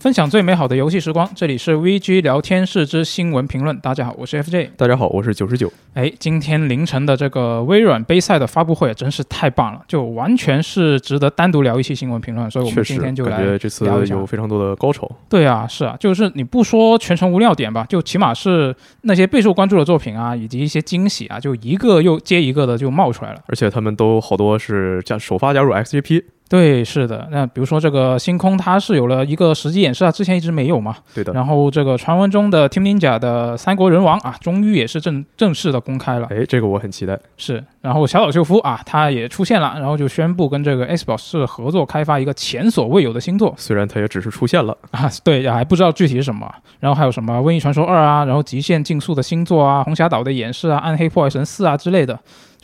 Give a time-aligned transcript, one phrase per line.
[0.00, 3.76] 分享最美好的游戏时光，这里是 VG 聊天室之新闻评论。
[3.80, 4.68] 大家好，我是 FJ。
[4.76, 5.72] 大家好，我是九十九。
[5.94, 12.48] 哎，今天凌晨的这个微软杯赛的发布会真是太棒了，就完全是值得单独聊一期新闻评论。
[12.48, 15.10] 所以我们今天就来感觉这次有非常多的高潮。
[15.28, 23.40] 对啊，是啊，就是你不说全程无尿点吧，就起码是那些备受关注的作品啊，以及一些惊喜啊，就一个又接一个的就冒出来了。
[23.48, 26.22] 而且他们都好多是加首发加入 XGP。
[26.48, 27.28] 对，是的。
[27.30, 30.96] 那比如说这个星空，它是有了一个实际演示啊，之前一直没有嘛。
[31.14, 31.32] 对的。
[31.34, 36.26] 然后这个传闻中的 Team Ninja 的三国人王啊，终于也是正正式的公开了。
[36.30, 37.18] 哎，这个我很期待。
[37.36, 37.62] 是。
[37.82, 43.54] 然后小岛秀夫啊，他也出现了，然后就宣布跟这个 Xbox 合作开发一个前所未有的新作。
[43.58, 46.50] 虽然他也只是出现了啊，对，还不知道具体是什么。
[46.80, 52.18] 然后还有什么《瘟疫传说二》啊，然后《极限竞速》的星座啊，《红霞岛的演示啊，《暗黑破坏神四》啊之类的。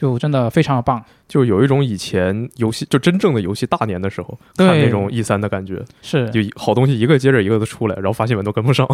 [0.04, 8.86] 就真的非常的棒，就有一种以前游戏就真正的游戏大年的时候看那种 E 三的感觉，是就好东西一个接着一个的出来，然后发新闻都跟不上。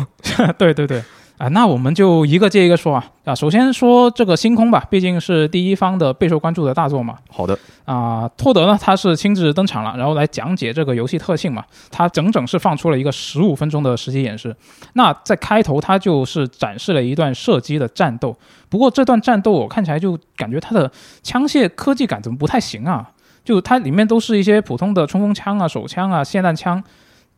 [0.56, 1.02] 对 对对。
[1.40, 7.16] 啊，那我们就一个接一个说啊啊，首先说这个星空吧，毕竟是第一方的备受关注的大作嘛。
[7.30, 11.64] 好的啊，托德呢他是亲自登场了，然后来讲解这个游戏特性嘛。
[11.90, 14.54] 他整整是放出了一个十五分钟的实际演示。
[14.92, 18.36] 那在开头他就是展示了一段射击的战斗，
[18.68, 23.10] 不过这段战斗我看起来就感觉它的枪械科技感怎么不太行啊？
[23.42, 26.84] 就它里面都是一些普通的冲锋枪啊、手枪啊、霰弹枪，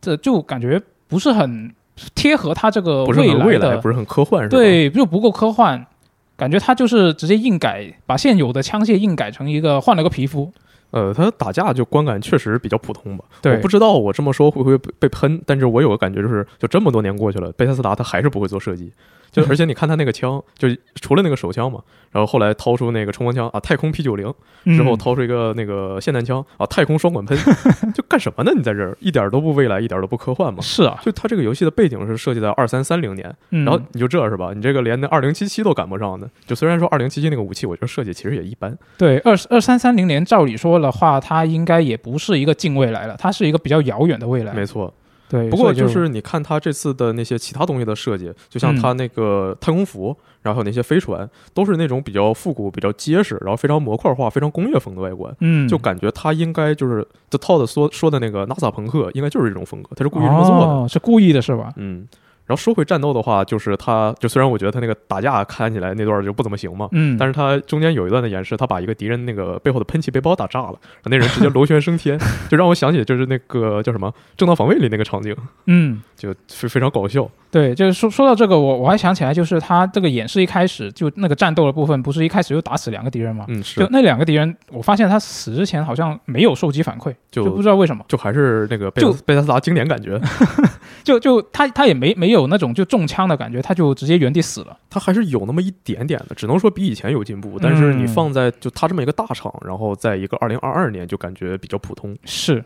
[0.01, 1.73] 这就感觉不是很。
[2.15, 4.57] 贴合它这个未来的，不是很科幻，是吧？
[4.57, 5.85] 对，就不够科幻，
[6.35, 10.51] 感觉它就是直接硬改，把现有的枪械硬改成一个换了个皮肤。
[10.91, 13.25] 呃，它打架就观感确实比较普通吧。
[13.41, 18.91] 对，我不知道我这么说会不会被喷，但是我有个感觉就是，就这么多年过去了，贝塞斯达他还是不会做射击。
[19.33, 20.69] 就而且你看他那个枪，就
[21.01, 21.81] 除了那个手枪嘛，
[22.11, 24.31] 然后后来掏出那个冲锋枪啊，太空 P 九零，
[24.65, 27.35] 之后掏出一个那个霰弹枪啊，太空双管喷，
[27.93, 28.51] 就干什么呢？
[28.55, 30.61] 你在这儿一点都不未来，一点都不科幻嘛？
[30.61, 34.51] 是啊，就他这个游戏的背景是设计在二三三零年，然后你就这是吧？
[34.55, 36.29] 你这个连那二零七七都赶不上的。
[36.45, 38.77] 就虽然说二零七七那个武器，我觉得设计其实也一般。
[38.97, 44.53] 对，二二三三零年，照理说的话，它应该也不是一个近未来了，它是一个比较遥远的未来。
[44.53, 44.93] 没错。
[45.33, 55.35] 对，不过就是你看他这次的那些其他东西的设计，就像他那个太空服，然后那些飞船，都是那种比较复古、比较结实，然后非常模块化、非常工业风的外观。
[55.39, 61.73] 嗯，就感觉他应该就是这套的说说的那个 NASA 朋克，应该就是这种风格，他是故意这么做的，是故意的是吧？
[61.77, 62.07] 嗯。
[62.45, 75.35] 然后说回战斗的话，就是他，就虽然我觉得他那个打架看起来那段就不怎么行嘛，嗯，但是他中间有一段的演示，他把一个敌人那个背后的喷气背包打炸了，那人直接螺旋升天， 就让我想起就是那个叫什么正当防卫里那个场景，
[75.67, 77.29] 嗯，就非非常搞笑。
[77.53, 83.45] 对，就是说说到这个，我我还想起来，就是他这个演示一开始就那个战斗的部分，不是一开始就打死两个敌人吗？
[83.47, 83.79] 嗯，是。
[83.79, 90.19] 就那两个敌人，我发现他死之前好像没有受击反馈，就不知道为什么，就还是那个贝贝斯达经典感觉，
[91.05, 94.75] 就就他他也没没有那种就中枪的感觉，他就直接原地死了。
[94.89, 102.17] 他还是有那么一点点的，只能说比以前有进步，但是你放在就他这么一个大厂，然后在一个二零二二年就感觉比较普通。
[102.25, 102.65] 是。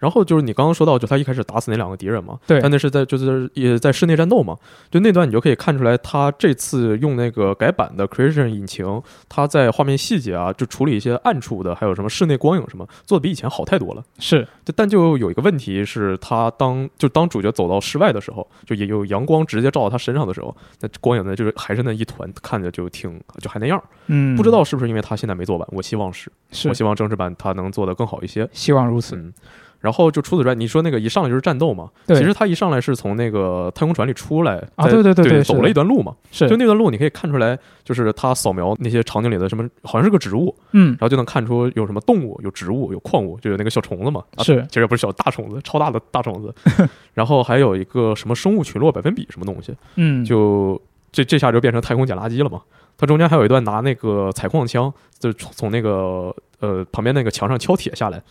[0.00, 4.56] 然后就是你刚刚说到，就他一开始打死那两个敌人嘛，对，但那是在就是也在室内战斗嘛，
[4.90, 14.02] 就那段你就可以看出来，他这次用那个改版的 Creation 引擎，他在画面细节啊，就处理一些暗处的，还有什么室内光影什么，做的比以前好太多了。
[14.18, 23.82] 是，但就有一个问题是，他当就当主角走到室外的时候，就也有阳光直接照到他身上的时候，那光影呢，就是还是那一团，看着就挺就还那样。
[24.06, 29.16] 嗯，不知道是不是因为他现在没做完，我希望是，是我希望正式版他能做得更好一些，希望如此。
[29.16, 29.32] 嗯。
[29.80, 31.88] 然后就除此之外，你说那个一上来就是战斗嘛？
[32.06, 36.14] 对，其实他一上来是从那个太空船里出来啊，对对对，走了一段路嘛。
[36.30, 44.22] 是，就那段路你可以看出来，就是他扫描那些场景里的什么，好像是个植物，嗯，然后就能看出有什么动物、有植物、有矿物，就有那个小虫子嘛。
[44.40, 46.54] 是，其实不是小大虫子，超大的大虫子。
[47.14, 50.78] 然后还有一个什么生物群落百分比什么东西，嗯，就
[51.10, 52.60] 这这下就变成太空捡垃圾了嘛。
[52.98, 58.22] 它中间还有一段拿那个采矿枪，就从那个呃旁边那个墙上敲铁下来，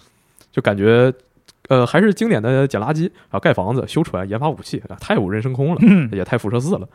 [0.52, 1.12] 就感觉。
[1.70, 5.82] 呃，还是经典的捡垃圾啊，盖房子、修船、研发武器，太无人升空了，
[6.12, 6.90] 也太辐射四了。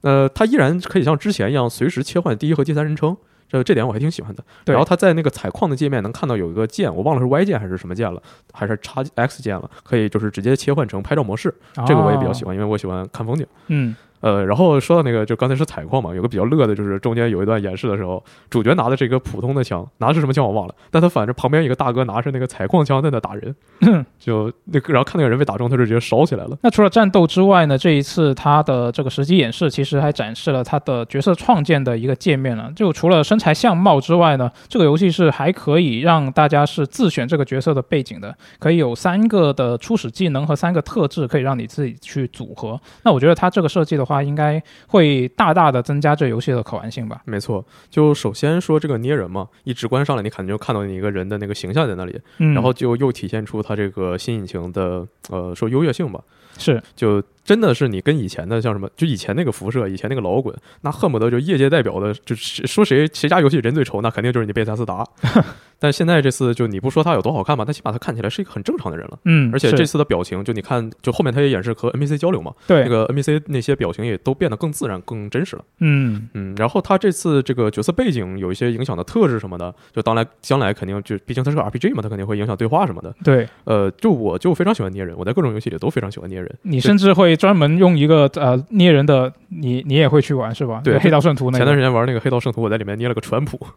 [0.00, 3.16] 呃，它依然可以像之前一样随时切换第一和第三人称，
[3.48, 4.42] 这这点我还挺喜欢的。
[4.64, 8.22] 然后它在那个采矿的界面能看到有一个键，我忘了是 Y 键还是什么键了，
[8.52, 11.54] 还是叉 X 键了，可以就是直接切换成拍照模式，
[11.86, 13.46] 这个我也比较喜欢，因为我喜欢看风景。
[13.68, 13.94] 嗯。
[14.22, 23.54] 呃，然后说到那个，就刚才是采矿嘛，有个比较乐的，就是中间有一段演示的时候，主角拿的是一个普通的枪，拿的是什么枪我忘了，但他反正旁边一个大哥拿着那个采矿枪在那打人，
[24.18, 26.56] 就那个，然后看那个人被打中，他就直接烧起来了。
[26.62, 32.70] 那除了战斗之外呢，这一次他的这个实际演示其实还展示了他的角色创建的一个界面了。
[32.76, 42.80] 就除了身材相貌之外呢，这个游戏是还可以让大家是自选这个角色的背景的，可以有三个的初始技能和三个特质可以让你自己去组合。
[43.02, 47.22] 那我觉得他这个设计的话，应该会大大的增加这游戏的可玩性吧。
[47.24, 56.20] 没错，就首先说这个捏人嘛，一直观上来，你肯定就看到你一个人的那个形象在那里，嗯，然后就又体现出它这个新引擎的呃说优越性吧。
[56.58, 65.04] 是就真的是你跟以前的像什么，就以前那个辐射，以前那个老滚，那恨不得就业界代表的，就是说谁谁家游戏人最丑，那肯定就是你贝塞斯达。
[65.82, 69.18] 但现在这次就你不说他有多好看吧，但起码他看起来是一个很正常的人了。
[69.24, 75.64] 嗯，而且这次的表情，就你看，就后面他也演示和 NPC 交流嘛，对那个 NPC 那些表情也都变得更自然、更真实了。
[75.80, 83.12] 嗯嗯，然后他这次这个角色背景有一些影响的特质什么的，就当来将来肯定就毕竟他是个 RPG 嘛，他肯定会影响对话什么的。
[83.24, 86.48] 对呃，就我就非常喜欢捏人，我在各种游戏里都非常喜欢捏人。
[86.62, 90.80] 你甚至会专门用一个呃捏人的，你你也会去玩是吧？
[90.84, 91.58] 对黑道圣徒那个。
[91.58, 93.58] 前段时间玩那个黑道圣徒，我在里面捏了个川普。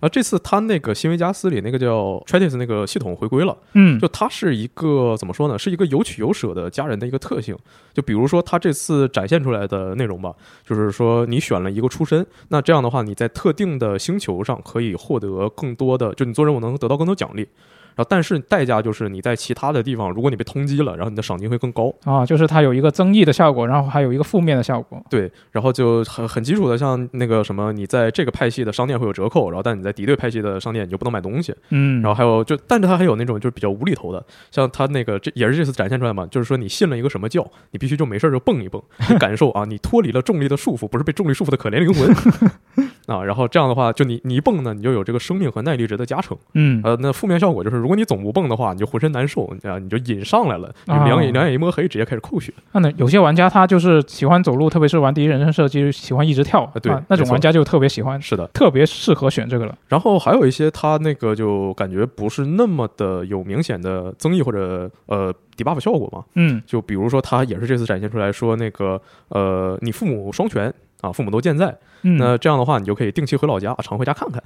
[0.00, 5.58] 啊，这次他那个新维加斯里那个叫 Tratis 那个系统回归了，嗯，就它是一个怎么说呢？
[5.58, 7.56] 是一个有取有舍的家人的一个特性。
[7.94, 10.34] 就比如说他这次展现出来的内容吧，
[10.66, 17.48] 就是说你选了一个出身，那这样的话你在特定的星球上可以获得更多的，就你做任务能得到更多奖励。
[17.96, 21.94] 然后，但是代价就是你在其他的地方，如果你被通缉了，然后你的赏金会更高。
[22.04, 25.02] 啊，就是它有一个增益的效果，然后还有一个负面的效果。
[25.08, 31.54] 对，然后就很很基础的，像那个什么，你在这个派系的商店会有折扣，然后但你在敌对派系的商店你就不能买东西。
[31.70, 42.14] 嗯，然后还有就，但是它还有那种就是比较无厘头的，像它那个这也是这次展现出来嘛，就是说你信了一个什么教，你必须就没事儿就蹦一蹦，你感受啊，你脱离了重力的束缚，不是被重力束缚的可怜灵魂
[43.06, 43.22] 啊。
[43.22, 46.36] 然后这样的话，就你你一蹦呢，你就有这个生命和耐力值的加成。
[46.54, 52.52] 嗯呃，那负面效果就是，如果你总不蹦的话，你就浑身难受，啊，你就瘾上来了，两眼两眼一摸黑，直接开始扣血。
[52.72, 59.76] 那呢，有些玩家他就是喜欢走路，特别是玩第一人称射击，喜欢一直跳，啊对那种玩家就特别喜欢，是的，特别适合选这个了。
[59.88, 70.72] 然后还有一些他那个就感觉不是那么的有明显的增益或者呃 debuff 效果嘛，嗯就比如说他也是这次展现出来说那个呃你父母双全
[71.04, 74.42] 啊，父母都健在，嗯，那这样的话你就可以定期回老家，常回家看看。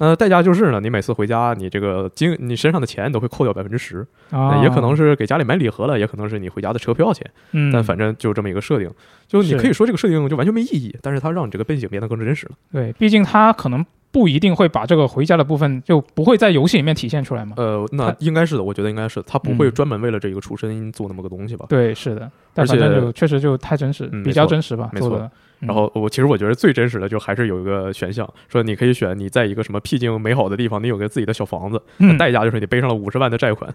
[0.00, 8.90] 那代价就是呢，你每次回家，你这个金你身上的钱都会扣掉百分之十，啊也可能是给家里买礼盒了，也可能是你回家的车票钱，嗯，但反正就这么一个设定，
[9.28, 12.52] 就你可以说这个设定就完全没意义，但是它让你这个背景变得更真实了。
[12.72, 17.54] 对，毕竟它可能不一定会把这个回家的部分就不会在游戏里面体现出来嘛。
[17.56, 21.64] 呃，那应该是的，我觉得应该是，他不会嗯专门为了这个出身做那么个东西吧。
[21.68, 25.30] 对，是的，但而且反正就确实就太真实，嗯比较真实吧，没错做的。
[25.60, 33.72] 嗯然后我其实我觉得最真实的就还是有一个选项，说你可以选你在一个什么僻静美好的地方，你有个自己的小房子，嗯代价就是你背上了五十万的债款。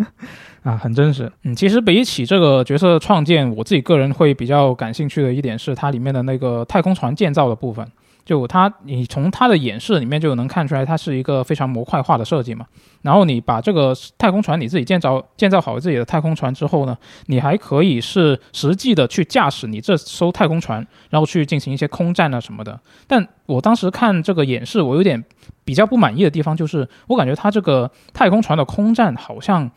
[0.62, 1.30] 啊，很真实。
[1.44, 7.86] 嗯，其实比起这个角色创建，我自己个人会比较感兴趣的一点是它里面的那个太空船建造的部分。
[8.24, 12.66] 就它，你从它的演示里面就能看出来，它是一个非常模块化的设计嘛。
[13.02, 16.96] 然后你把这个太空船你自己建造建造好自己的太空船之后呢，
[17.26, 22.78] 你还可以是实际的去驾驶你这艘太空船，然后去进行一些空战啊什么的。
[23.06, 25.24] 但我当时看这个演示，我有点
[25.64, 29.70] 比较不满意的地方就是，我感觉它这个太空船的空战好像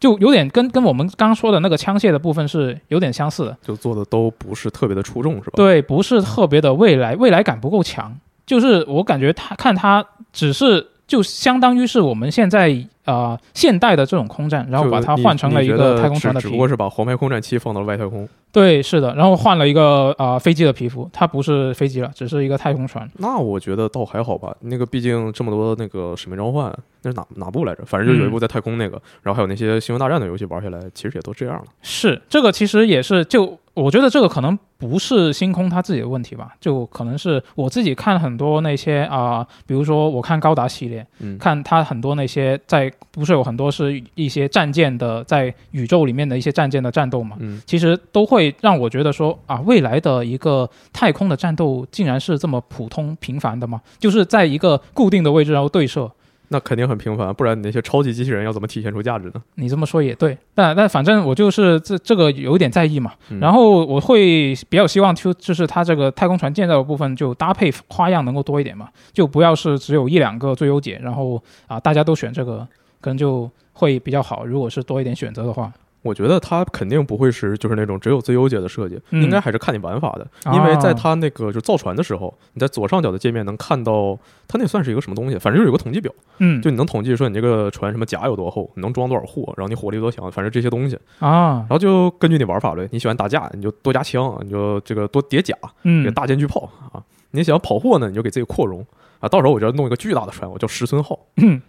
[0.00, 3.56] 就有点跟跟我们刚刚说的那个枪械的部分是有点相似的。
[3.62, 5.52] 就做的都不是特别的出众，是吧？
[5.56, 8.16] 对，不是特别的未来，未来感不够强。
[8.46, 16.58] 就是我感觉他看他只是就相当于是我们现在呃现代的这种空战，然后把它换成了一个太空船的皮只只不。
[16.58, 18.28] 过是把黄牌空战七放到了外太空。
[18.52, 23.08] 对，是的，然后换了一个呃飞机的皮肤，它不是飞机了，只是一个太空船。
[23.18, 26.72] 那我觉得倒还好吧，那个毕竟这么多那个使命召唤，
[27.02, 27.84] 那是哪哪部来着？
[27.84, 31.64] 反正就有一部在太空那个，然后还有那些星球大战的游戏玩下来，其实也都这样了。
[31.82, 53.80] 是这个，其实也是就我觉得这个可能不是星空他自己的问题吧，就可能是我自己看很多那些啊、比如说我看高达系列，嗯，看他很多那些在不是有很多是一些战舰的在宇宙里面的一些战舰的战斗嘛，嗯，其实都会让我觉得说啊，未来的一个太空的战斗竟然是这么普通平凡的吗？
[53.98, 56.10] 就是在一个固定的位置然后对射。
[56.48, 59.42] 那肯定很平凡，不然你那些超级机器人要怎么体现出价值呢？
[59.56, 72.66] 你这么说也对，但但反正我就是这这个有点在意嘛，嗯然后我会比较希望就就是它这个太空船建造的部分就搭配花样能够多一点嘛，就不要是只有一两个最优解，然后啊大家都选这个，
[73.00, 74.46] 可能就会比较好。
[74.46, 75.72] 如果是多一点选择的话，
[76.08, 80.26] 我觉得它肯定不会是就是那种只有最优解的设计，嗯应该还是看你玩法的。
[80.44, 90.98] 啊因为在它那个就造船的时候，你在左上角的界面能看到它那算是一个什么东西，反正就是有个统计表，嗯，就你能统计说你这个船什么甲有多厚，你能装多少货，然后你火力多强，反正这些东西。
[91.18, 97.02] 啊然，后就根据你玩法呗，你喜欢打架，你就多加枪，你就这个多叠甲，这个嗯大间距炮啊。
[97.32, 98.84] 你想要跑货呢，你就给自己扩容
[99.20, 99.28] 啊。
[99.28, 101.18] 到时候我就要弄一个巨大的船，我叫石村号。
[101.36, 101.60] 嗯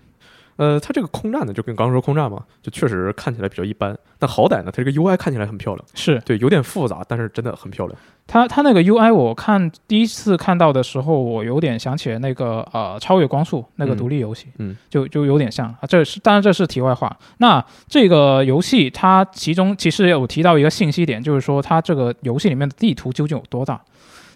[0.59, 7.97] 呃，它这个空战呢，就跟刚刚说空战嘛，就确实看起来比较一般，但好歹呢，它这个 UI 看起来很漂亮，是对，有点复杂，但是真的很漂亮。
[8.27, 15.79] 它它那个 UI，我看第一次看到的时候，我有点想起了那个呃超越光速那个嗯独立游戏，嗯就就有点像啊。
[15.87, 17.17] 这是当然这是题外话。
[17.37, 23.81] 那这个游戏它其中其实有提到一个信息点，就是说它这个游戏里面的地图究竟有多大？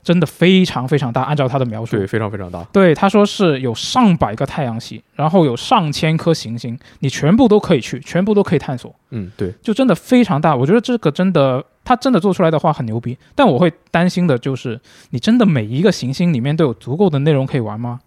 [0.04, 2.06] 真的非常非常大，按照他的描述对，。
[2.06, 2.62] 非常非常大。
[2.74, 10.56] 对，他说是有上百个太阳系，然后有上千颗行星，你全部都可以去，全部都可以探索，嗯，对，就真的非常大。
[10.56, 13.18] 我觉得这个真的，他真的做出来的话很牛逼。
[13.34, 14.80] 但我会担心的就是，
[15.12, 18.00] 你真的每一个行星里面都有足够的内容可以玩吗？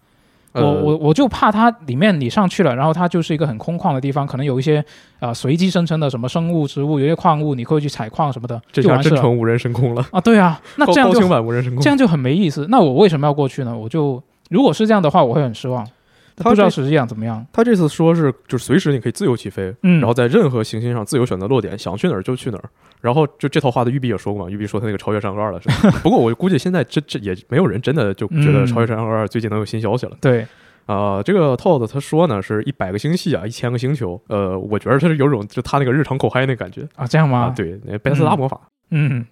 [0.61, 4.79] 我呃我我就怕它里面你上去了，然后它就是一个很空旷的地方，可能有一些
[5.19, 10.21] 啊、呃随机生成的什么生物、植物，有些矿物，你可以去采矿什么的，这就完事了下真成无人深空了，啊。
[10.21, 11.81] 对啊， 那这样就高清版无人深空。
[11.81, 12.67] 这样就很没意思。
[12.69, 13.77] 那我为什么要过去呢？
[13.77, 15.87] 我就如果是这样的话，我会很失望。
[16.37, 17.45] 它这不知道实际上怎么样。
[17.51, 22.63] 他这次说是就是随时你可以自由起飞，嗯，然后在任何行星上自由选择落点，想去哪儿就去哪儿。
[23.01, 25.59] 然后就这套话的育碧也说过嘛，育碧说他那个超越山河二了？
[26.01, 30.15] 不过我估计现在这这也没有人真的就觉得嗯超越山河二最近能有新消息了。
[30.21, 30.45] 对，
[30.85, 34.21] 啊、这个 Todd 他说呢是一百个星系啊，一千个星球。
[34.27, 37.39] 呃，我觉得他是有种就他那个日常口嗨那感觉啊，这样吗？
[37.45, 38.59] 啊，，对，那贝斯拉魔法。
[38.91, 39.25] 嗯，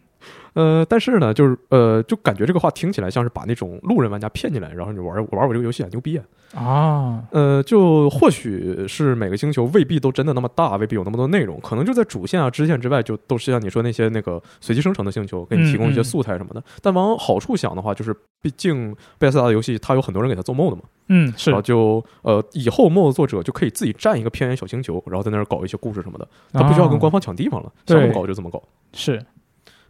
[0.54, 6.24] 呃，但是呢，就是呃，就感觉这个话听起来像是把那种路人玩家骗进来，然后你玩玩我这个游戏啊，牛逼啊！
[6.54, 16.64] 啊，呃，就或许是每个星球未必都真的那么大，未必有那么多内容，可能就在主线啊、支线之外，就都是像你说那些那个随机生成的星球，给你提供一些素材什么的。
[16.82, 21.50] 但往好处想的话，就是毕竟贝斯达的游戏，它有很多人给它做 mod 嘛，嗯，是。
[21.50, 28.62] 然后就呃，以后 mod 作者就可以自己占一个偏远小星球，然后在那儿搞一些故事什么的，他不需要跟官方抢地方了，想怎么搞就怎么搞。
[28.94, 29.22] 是，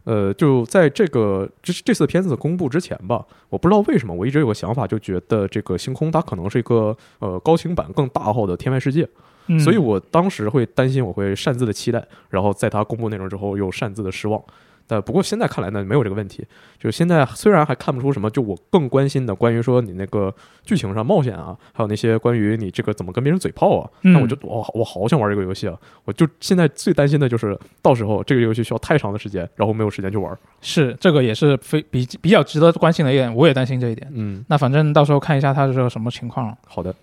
[0.06, 9.08] 呃，就在这个这这次片子公布之前吧，我不知道为什么，我一直有个想法，就觉得这个星空它可能是一个呃高清版更大号的天外世界，
[9.48, 14.40] 嗯所以我当时会担心我会擅自的期待，然后在它公布内容之后又擅自的失望。
[14.86, 16.44] 但不过现在看来呢，没有这个问题。
[16.78, 20.32] 就是现在虽然还看不出什么，就我更关心的关于说你那个
[20.64, 25.76] 剧情上冒险啊，还有那些关于你这个怎么跟别人嘴炮啊，嗯那我就我我好想玩这个游戏啊！
[26.04, 30.36] 我就现在最担心的就是到时候这个游戏需要太长的时间，然后没有时间去玩。
[30.60, 34.06] 是这个也是非比比较值得关心的一点，我也担心这一点。
[34.14, 36.56] 嗯，那反正到时候看一下它是个什么情况了。
[36.66, 36.94] 好的。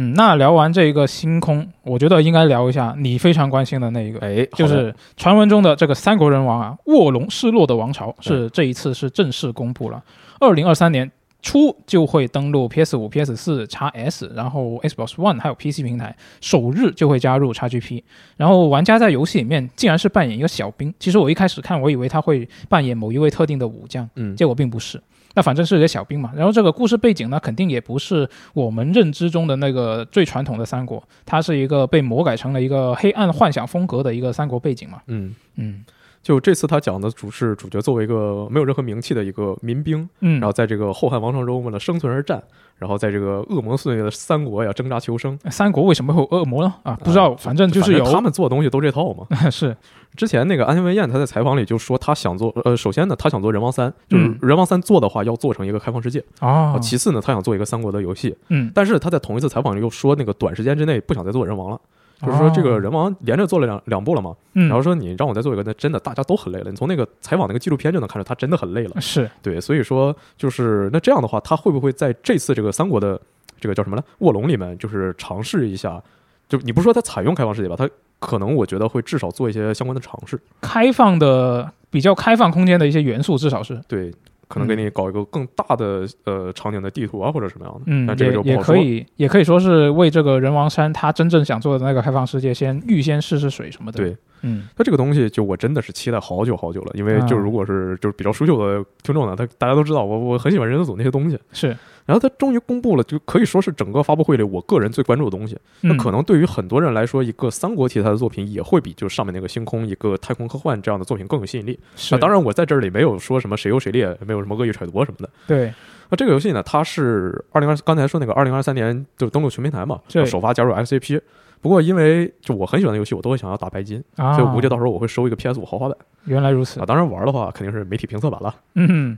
[0.00, 10.00] 嗯，那聊完这一个星空，我觉得应该聊一下你非常关心的那一个，哎，就是传闻中的这个三国人王啊，卧龙失落的王朝是这一次是正式公布了，
[10.38, 11.10] 二零二三年
[11.42, 18.02] 初就会登陆 PS 五、PS 四、x S，然后 Xbox One 还有 PC 平台，首日就会加入 XGP。
[18.36, 25.00] 然后玩家在游戏里面竟然是扮演一个小兵，其实我一开始看我以为他会扮演某一位特定的武将，嗯，结果并不是。
[25.38, 35.00] 那反正是一个小兵嘛，然后这个故事背景呢，肯定也不是我们认知中的那个最传统的三国，它是一个被魔改成了一个黑暗幻想风格的一个三国背景嘛。
[35.06, 35.84] 嗯，嗯
[36.22, 42.42] 就这次他讲的主是主角作为一个没有任何名气的一个民兵，嗯，然后在这个后汉王朝中为了生存而战，
[42.76, 45.38] 然后在这个恶魔肆虐的三国呀挣扎求生。
[45.50, 46.74] 三国为什么会有恶魔呢？
[46.82, 49.26] 啊，不知道，反正就是有他们做的东西都这套嘛。
[49.50, 49.74] 是
[50.16, 61.80] 之前那个安田文彦他在采访里就说他想做，呃，首先呢他想做人王三，就是嗯人王三做的话要做成一个开放世界，哦啊，其次呢他想做一个三国的游戏，嗯，但是他在同一次采访里又说那个短时间之内不想再做人王了。
[62.20, 66.70] 就是说，这个人王连着做了两两部了嘛，然后说你让我再做一个，那真的大家都很累了。
[66.70, 69.00] 你从那个采访那个纪录片就能看出他真的很累了。
[69.00, 73.20] 是对，所以说就是那这样的话，他会不会在这次这个三国的
[73.60, 74.02] 这个叫什么呢？
[74.18, 76.02] 卧龙里面，就是尝试一下？
[76.48, 77.76] 就你不是说他采用开放世界吧？
[77.76, 80.40] 他可能我觉得会至少做一些相关的尝试。
[80.60, 84.12] 开放的比较开放空间的一些元素，至少是对，
[84.48, 87.82] 可能给你搞一个更大的呃场景的地图啊，或者什么样的。
[87.86, 88.76] 嗯但，这个就不好说。
[88.76, 93.98] 也可以，也可以说是为这个人王山他真正想做的那个开放世界先预先试试水什么的。
[93.98, 101.76] 对，嗯那这个东西就我真的是期待好久好久了，因为就啊如果是就是比较熟悉的听众呢，他大家都知道我我很喜欢人子组那些东西，是，
[102.08, 105.58] 然后他终于公布了，就可以说是整个发布会里我个人最关注的东西。
[105.82, 111.78] 那嗯可能对于很多人来说，一个三国题材的作品也会比就上面那个星空一个太空科幻这样的作品更有吸引力。
[112.10, 115.28] 那当然，我在这里没有说什么谁优谁劣，没有什么恶意揣度什么的。
[115.46, 115.70] 对，
[116.08, 121.20] 那这个游戏呢，它是二零二刚才说那个二零二三年就登陆全平台嘛，对首发加入 XGP。
[121.60, 128.54] 不过因为就我很喜欢的游戏，我都会想要打白金，啊，所以我估计到时候我会收一个 PS 五豪华版原来如此啊。，当然玩的话肯定是媒体评测版了。
[128.74, 129.16] 嗯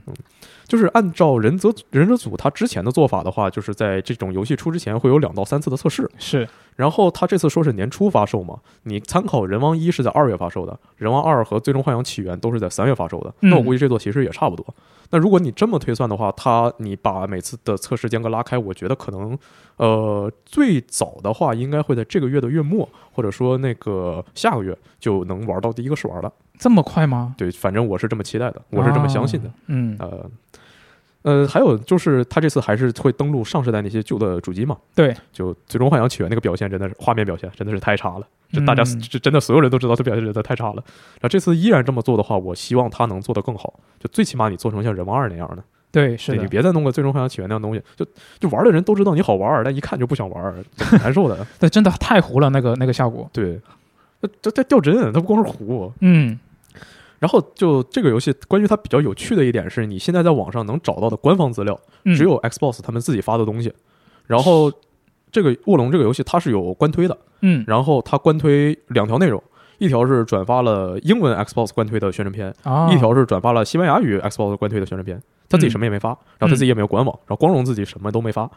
[0.67, 14.65] 就是按照忍者忍者组他之前的做法的话，就是在这种游戏出之前会有两到三次的测试，是然后他这次说是年初发售嘛，你参考人王一是在二月发售的，人王二和最终幻想起源都是在三月发售的，嗯那我估计这座其实也差不多。
[15.11, 19.37] 那如果你这么推算的话，它你把每次的测试间隔拉开，我觉得可能
[19.77, 26.31] 呃最早的话应该会在这个月的月末，或者说那个下个月就能玩到第一个试玩了。
[26.57, 27.35] 这么快吗？
[27.37, 29.51] 对，反正我是这么期待的，我是这么相信的。
[29.99, 30.29] 呃。
[31.23, 34.77] 呃，还有就是，它这次还是会登录上世代那些旧的主机嘛？
[34.95, 40.83] 对，就《最终幻想起源》那个表现真的是画面表现真的是太差了，这大家嗯这真的所有人都知道它表现真的太差了。
[41.15, 48.05] 然后这次依然这么做的话，我希望它能做得更好，就最起码你做成像《人王二》那样的，对，是你别再弄个《最终幻想起源》那样东西，就
[48.39, 50.55] 就玩的人都知道你好玩，但一看就不想玩，
[51.03, 51.45] 难受的。
[51.59, 53.29] 对，真的太糊了，那个那个效果。
[53.31, 53.59] 对，
[54.21, 55.91] 这这这掉帧，它不光是糊。
[55.99, 56.39] 嗯，
[57.21, 63.71] 然后就这个游戏，关于它比较有趣的一点是，你现在在网上能找到的官方资料，嗯只有 Xbox 他们自己发的东西。
[64.25, 64.71] 然后
[65.31, 69.41] 这个卧龙这个游戏它是有官推的，嗯然后它官推两条内容，
[69.81, 75.21] 一条是转发了英文 Xbox 官推的宣传片，啊，一条是转发了西班牙语 Xbox 官推的宣传片。
[75.49, 76.07] 他自己什么也没发，
[76.37, 78.49] 然后他自己也没有官网，然后光荣自己什么都没发。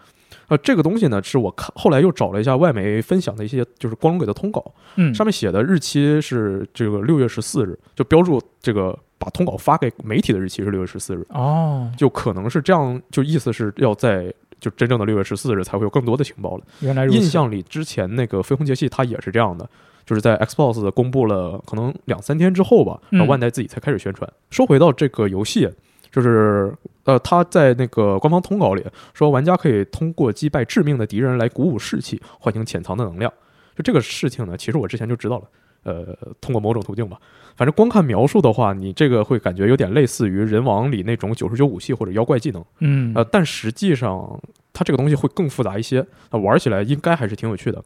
[0.47, 4.65] 呃，这个东西呢，是我看后来又找了一下外媒分享的一些，就是光荣给的通稿，
[4.95, 16.65] 嗯上面写的日期是这个六月十四日，就标注这个把通稿发给媒体的日期是六月十四日，哦，就可能是这样，就意思是要在就真正的六月十四日才会有更多的情报了。
[16.79, 17.19] 原来如此。
[17.19, 19.69] 印象里之前那个飞鸿节气它也是这样的，
[20.07, 24.31] 就是在 Xbox 公布了可能两三天之后吧，然后嗯万代自己才开始宣传。
[24.51, 25.69] 说回到这个游戏，
[26.11, 33.33] 就是呃，他在那个官方通稿里说，玩家可以通过击败致命的敌人来鼓舞士气，唤醒潜藏的能量。
[33.77, 35.45] 就这个事情呢，其实我之前就知道了。
[35.83, 37.19] 呃，通过某种途径吧，
[37.57, 44.41] 反正光看描述的话，你这个会感觉有点类似于人王里那种九十九武器或者妖怪技能，嗯呃，但实际上
[44.73, 47.85] 它这个东西会更复杂一些，那玩起来应该还是挺有趣的。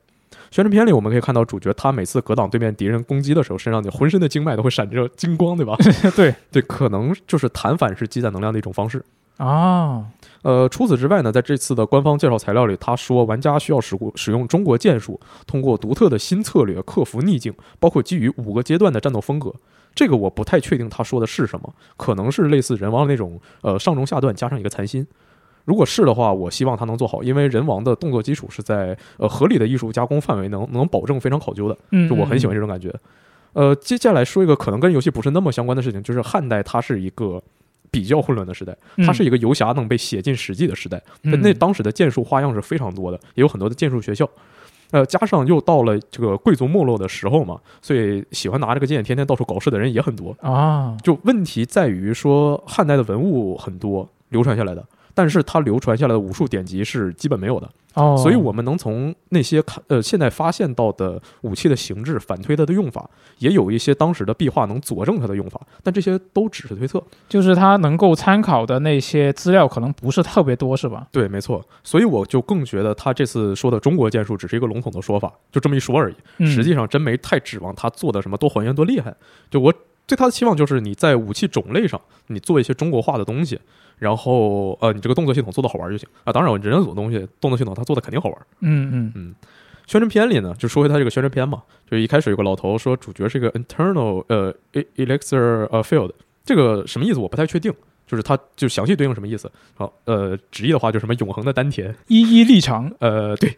[0.50, 5.76] 宣传片里我们可以看到，主角他每次格挡对面敌人攻击的时候，身上就浑身的经脉都会闪着金光，对吧？
[6.16, 9.04] 对对，可能就是弹反式积攒能量的一种方式。
[9.36, 10.04] 啊，
[10.42, 19.54] 呃，除此之外呢，在这次的官方介绍材料里，他说玩家需要使过使用中国剑术，通过独特的新策略克服逆境，包括基于五个阶段的战斗风格。
[19.94, 25.06] 这个我不太确定他说的是什么，可能是类似人王那种呃上中下段加上一个残心。
[25.68, 31.76] 如果是的话，我希望他能做好，因为人王的动作基础是在呃合理的艺术加工范围能能保证非常考究的。
[31.90, 32.90] 嗯，就我很喜欢嗯这种感觉。
[33.52, 37.42] 呃，接下来说一个可能跟游戏不是那么相关的事情，就是汉代它是一个
[37.90, 41.02] 比较混乱的时代，它是一个游侠能被写进史记的时代。
[41.24, 44.26] 嗯那当时的剑术花样是非常多的，也有很多的剑术学校。
[44.90, 50.34] 呃，加上又到了这个贵族没落的时候嘛，所以喜欢拿这个剑天天到处搞事的人也很多。
[50.40, 54.82] 啊，就问题在于说，汉代的文物很多流传下来的，
[55.18, 57.68] 但是它流传下来的武术典籍是基本没有的。
[57.94, 67.02] 哦，所以我们能从那些看呃现在发现到的武器的形制反推它的用法，也有一些当时的壁画能佐证它的用法，但这些都只是推测。
[67.28, 71.08] 就是他能够参考的那些资料可能不是特别多，是吧？
[71.10, 71.60] 对，没错。
[71.82, 76.14] 所以我就更觉得他这次说的中国剑术只是一个笼统的说法，就这么一说而已。
[76.36, 79.12] 嗯实际上真没太指望他做的什么多还原多厉害。
[79.50, 79.74] 就我
[80.06, 83.58] 对他的期望就是你在武器种类上，你做一些中国化的东西。
[83.98, 86.32] 然后，呃，你这个动作系统做的好玩就行啊。
[86.32, 88.38] 当然，我人人组的东西，动作系统他做的肯定好玩。
[88.60, 89.34] 嗯嗯嗯
[89.86, 96.12] 宣传片里呢，就说回他这个宣传片嘛，就一开始有个老头说主角是一个 internal 呃 e- elixir 呃 field，
[96.44, 97.72] 这个什么意思我不太确定，
[98.08, 99.48] 就是它就详细对应什么意思。
[99.76, 103.56] 好，呃，直译的话就是什么永恒的丹田，一一立长，呃，对，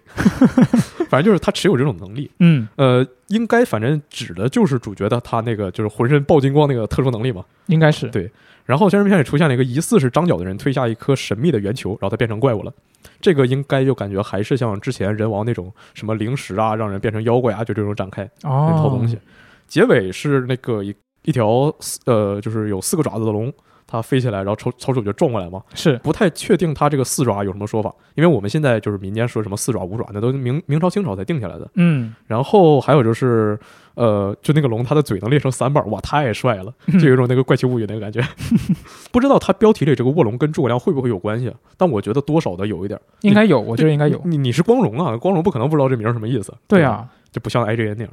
[1.08, 7.44] 反正就是他持有这种能力，嗯，呃，应该反正指的就是主角的他那个就是浑身爆金光那个特殊能力嘛。
[7.66, 8.28] 应该是对
[8.66, 12.72] 然后宣传片里出现了一个疑似是张角的人推下一颗神秘的圆球，然后他变成怪物了。
[13.20, 19.18] 这个应该就感觉还是像之前人王那种什么灵石啊，让人变成妖怪啊，就这种展开那哦，套东西。
[19.66, 23.52] 结尾是那个一一条四呃，就是有四个爪子的龙，
[23.90, 25.60] 它飞起来，然后抽抽手就撞过来嘛。
[25.74, 31.68] 是不太确定它这个四爪有什么说法，因为我们现在就是民间说什么四爪五爪，那都明明朝清朝才定下来的。
[31.74, 33.58] 嗯然后还有就是，
[33.94, 38.22] 呃，就那个龙，它的嘴能裂成三瓣，哇，太帅了，就有一种那个怪奇物语那个感觉。
[39.10, 41.54] 不知道它标题里这个卧龙跟诸葛亮会不会有关系啊？
[41.76, 42.98] 但我觉得多少的有一点。
[43.22, 44.20] 应该有，我觉得应该有。
[44.24, 46.54] 你你是光荣啊，光荣不可能不知道这名什么意思。
[46.68, 48.12] 对啊，就不像 IGN 那样。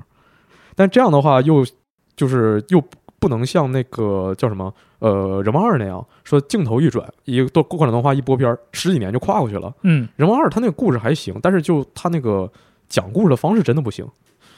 [0.76, 1.66] 但这样的话又
[2.16, 2.84] 就是又
[3.20, 9.74] 不能像那个叫什么呃人王二那样，说镜头一转，一个动过场动画一播片儿，十几年就跨过去了。
[9.84, 12.52] 嗯人王二他那个故事还行，但是就他那个
[12.90, 14.08] 讲故事的方式真的不行，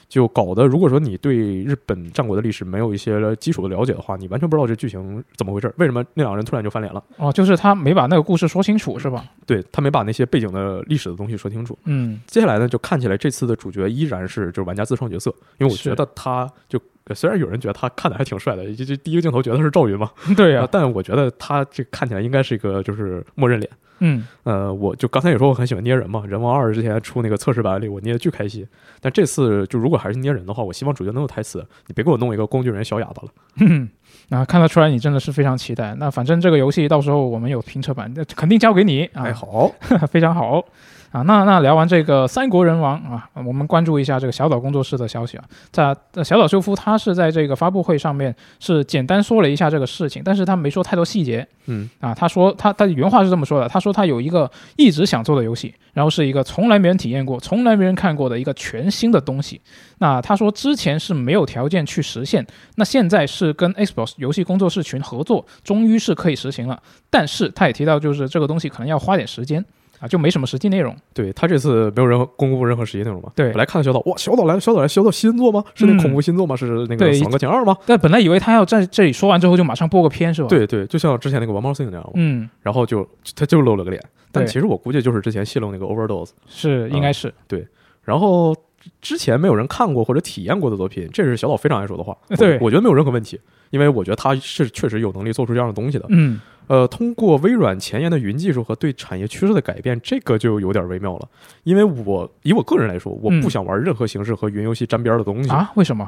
[0.10, 7.04] 就搞得如果说你对日本战国的历史没有一些基础的了解的话，你完全不知道这剧情怎么回事，为什么那两个人突然就翻脸了？
[7.18, 9.24] 哦，就是他没把那个故事说清楚是吧？
[9.46, 11.78] 对他没把那些背景的历史的东西说清楚。
[11.86, 23.70] 嗯接下来呢，就看起来这次的主角依然是就是玩家自创角色，因为我觉得他就呃虽然有人觉得他看的还挺帅的，就就第一个镜头觉得是赵云嘛， 对呀、啊，但我觉得他这看起来应该是一个就是默认脸。
[24.00, 28.66] 嗯呃，我就刚才也说我很喜欢捏人嘛，人王二之前出那个测试版里我捏的巨开心，
[29.02, 33.30] 但这次就如果还是捏人的话，我希望主角能有台词，你别给我弄一个工具人小哑巴了。
[33.58, 33.90] 嗯，
[34.30, 35.96] 啊，看得出来你真的是非常期待。
[35.96, 39.24] 那反正这个游戏到时候我们有评测版，那肯定交给你啊。
[39.26, 39.72] 哎，好，
[40.10, 40.64] 非常好
[41.12, 41.22] 啊。
[41.24, 45.44] 那那聊完这个三国人王啊，我们关注一下这个小岛工作室的消息啊。
[45.72, 52.14] 在在小岛秀夫他是在这个发布会上面是简单说了一下这个事情，但是他没说太多细节嗯啊。
[52.14, 59.62] 他说他他原话是这么说的，他说他有一个一直想做的游戏，然后是一个从来没人体验过、从来没人看过的一个全新的东西。
[60.00, 62.46] 那他说之前是没有条件去实现，
[62.76, 66.82] 那现在是跟 Xbox 游戏工作室群合作，终于是可以实行了。
[67.10, 69.64] 但是他也提到，就是这个东西可能要花点时间
[70.00, 70.96] 啊，就没什么实际内容。
[71.14, 73.32] 对他这次没有任何公布任何实际内容嘛？
[73.36, 75.64] 对本来看到小岛，哇，小岛来了，小岛来，小岛新作吗？
[75.76, 76.56] 是那嗯恐怖新作吗？
[76.56, 77.76] 是那个对《死亡搁浅二》吗？
[77.86, 87.68] 但本来以为他要在这里说完之后就马上播个片是吧？，对对，就像之前那个《王猫 thing》那样嘛，嗯，然后就他就露了个脸，但其实我估计就是之前泄露那个 overdose，是应该是对，
[88.04, 88.56] 然后
[89.02, 92.16] 之前没有人看过或者体验过的作品，这是小岛非常爱说的话。
[92.38, 93.40] 对我觉得没有任何问题，
[93.72, 96.06] 因为我觉得他是确实有能力做出这样的东西的。
[96.10, 101.28] 嗯呃，通过微软前沿的云技术和对产业趋势的改变，这个就有点微妙了。
[101.64, 105.50] 因为我以我个人来说，我嗯不想玩任何形式和云游戏沾边的东西。
[105.50, 106.08] 啊，为什么？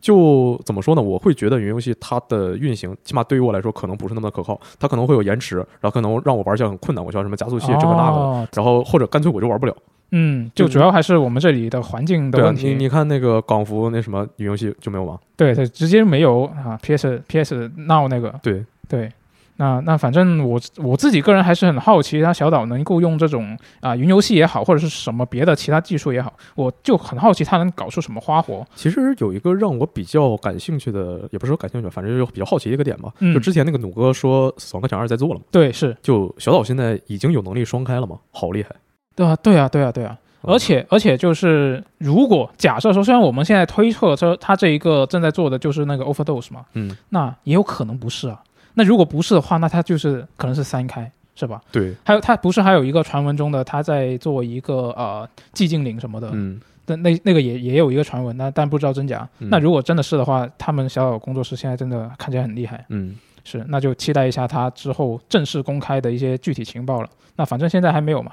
[0.00, 1.02] 就怎么说呢？
[1.02, 4.58] 我会觉得云游戏它的运行，起码对于我来说，可能不是那么可靠。
[4.78, 9.76] 它可能会有延迟，然后可能让我玩起来很困难，我需要什么加速器这个那个，哦然后或者干脆我就玩不了。
[10.12, 12.68] 嗯，就主要还是我们这里的环境的问题。
[12.68, 15.18] 你你看那个港服那什么云游戏就没有吗？
[15.36, 19.12] 对它，直接没有啊，PS PS Now 那个，对，对。
[19.60, 28.66] 那那反正我我自己个人还是很好奇，他小岛能够用这种啊、云游戏也好，或者是什么别的其他技术也好，我就很好奇他能搞出什么花活。
[28.74, 33.12] 其实有一个让我比较感兴趣的，也不是说感兴趣，反正就比较好奇的一个点吧。
[33.18, 38.70] 嗯就之前那个努哥说《死亡搁浅二》在做了嘛，对，是，就小岛现在已经有能力双开了嘛，好厉害！
[39.14, 40.12] 对啊，对啊，对啊，对啊。
[40.12, 48.40] 嗯而且而且就是，如果假设说，虽然我们现在推测说他这一个正在做的就是那个 overdose 嘛，嗯，那也有可能不是啊。
[48.80, 51.60] 那如果不是的话，那他就是可能是三开，是吧？
[51.70, 59.28] 对，还有他不是还有一个传闻中的他在做一个呃寂静岭什么的，嗯，但那那个也也有一个传闻，那但不知道真假。
[59.40, 63.14] 嗯那如果真的是的话，他们小小工作室现在真的看起来很厉害，嗯，
[63.44, 67.08] 是，那就期待一下他之后正式公开的一些具体情报了。
[67.36, 68.32] 那反正现在还没有嘛。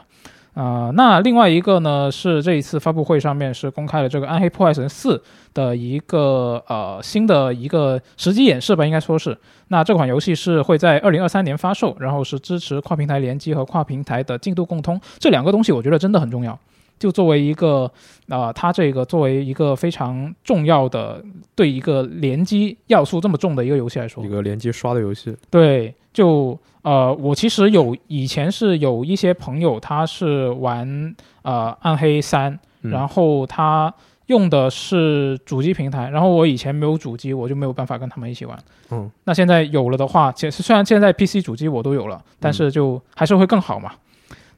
[0.57, 5.15] 啊、那另外一个呢是这一次发布会上面是公开了这个《暗黑破坏神四》
[5.53, 9.37] 的一个呃新的一个实际演示吧，应该说是。
[9.67, 16.57] 那这款游戏是会在二零二三年发售，然后是支持跨平台联机和跨平台的进度共通，这两个东西我觉得真的很重要。
[16.99, 17.91] 就作为一个
[18.29, 21.23] 啊、它这个作为一个非常重要的
[21.55, 24.25] 对一个联机要素这么重的一个游戏来说。
[24.25, 32.91] 一，个联机刷的游戏，对，就呃，我其实有以前是有一些朋友，他是玩呃暗黑三，嗯。
[32.91, 33.93] 然后他
[34.27, 38.57] 用的是主机平台，然后我以前没有主机，我就没有办法跟他们一起玩。
[38.91, 43.91] 嗯，那现在有了的话，其实虽然现在 PC 主机我都有了，但是就还是会更好嘛。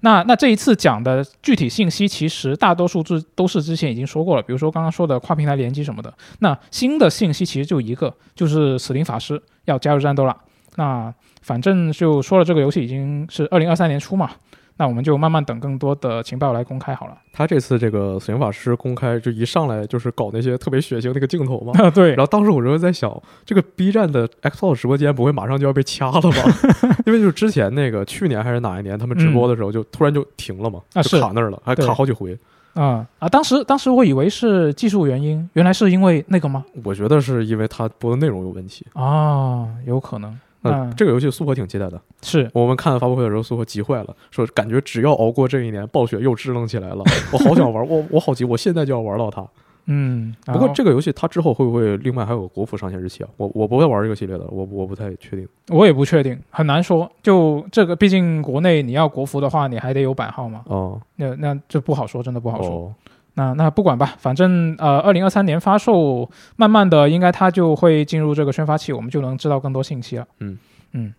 [0.01, 6.13] 那那这一次讲的具体信息，其实大多数之都是之前已经说过了，比如说刚刚说的跨平台联机什么的。
[6.39, 10.35] 那新的信息其实就一个，就是死灵法师要加入战斗了。
[10.75, 14.31] 那反正就说了，这个游戏已经是二零二三年初嘛，
[14.79, 17.17] 那我们就慢慢等更多的情报来公开好了。
[17.33, 21.73] 他这次这个死灵法师公开，就一上来就是搞那些特别血腥那个镜头嘛。
[21.83, 26.31] 啊，对然后当时我就在想，这个 B 站的 Xbox 直播间不会马上就要被掐了吧？
[27.05, 32.37] 因为就是之前那个去年还是哪一年，他们直播的时候就突然就停了嘛，啊就卡那儿了，还卡好几回。
[32.75, 33.27] 啊、啊！
[33.27, 36.63] 当时当时我以为是技术原因，原来是因为那个吗？
[36.85, 38.85] 我觉得是因为他播的内容有问题。
[38.93, 40.39] 啊，有可能。
[40.61, 42.01] 呃嗯，这个游戏苏火挺期待的。
[42.21, 47.03] 是我们看发布会的时候，苏火急坏了，说感觉只要熬过这一年，暴雪又支棱起来了。
[47.31, 49.45] 我好想玩，我我好急，我现在就要玩到它。
[49.91, 53.29] 嗯，不过这个游戏它之后会不会另外还有国服上线日期啊？
[53.37, 55.47] 我我不会玩这个系列的，我我不太确定。
[55.69, 57.11] 我也不确定，很难说。
[57.23, 62.69] 就这个，毕竟国内你要国服的话，你还得有版号嘛，哦，那那这不好说，真的不好说。
[62.69, 62.93] 哦，
[63.35, 70.27] 那那不管吧，反正呃，二零二三年发售，慢慢的应该它就会进入这个宣发期，我们就能知道更多信息了。
[70.39, 70.57] 嗯
[70.93, 71.13] 嗯，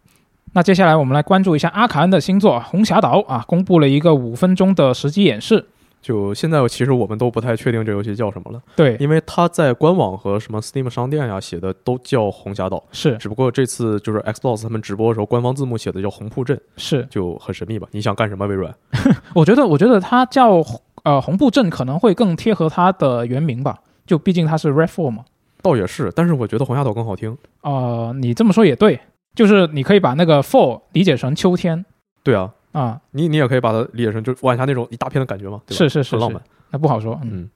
[0.53, 5.66] 那接下来我们来关注一下阿卡恩的新作《红霞岛》啊，公布了一个五分钟的实机演示。
[6.03, 17.87] 就现在其实我们都不太确定这游戏叫什么了，对，因为它在官网和什么 Steam 商店呀写的都叫《红霞岛》，是只不过这次就是 Xbox 他们直播的时候，官方字幕写的叫“红铺镇是”，，就很神秘吧？
[17.90, 18.75] 你想干什么，微软？
[19.37, 20.62] 我觉得我觉得它叫
[21.04, 25.24] 呃红布镇可能会更贴合它的原名吧，就毕竟它是 Redfall 嘛。
[25.62, 27.36] 倒也是，但是我觉得红霞岛更好听。
[27.62, 28.98] 呃，你这么说也对，
[29.34, 31.84] 就是你可以把那个 fall 理解成秋天
[32.22, 35.76] 对啊，啊，你你也可以把它理解成就是晚霞那种一大片的感觉嘛，对吧？
[35.76, 36.42] 是是是是很浪漫。
[36.70, 37.50] 那不好说，嗯，嗯，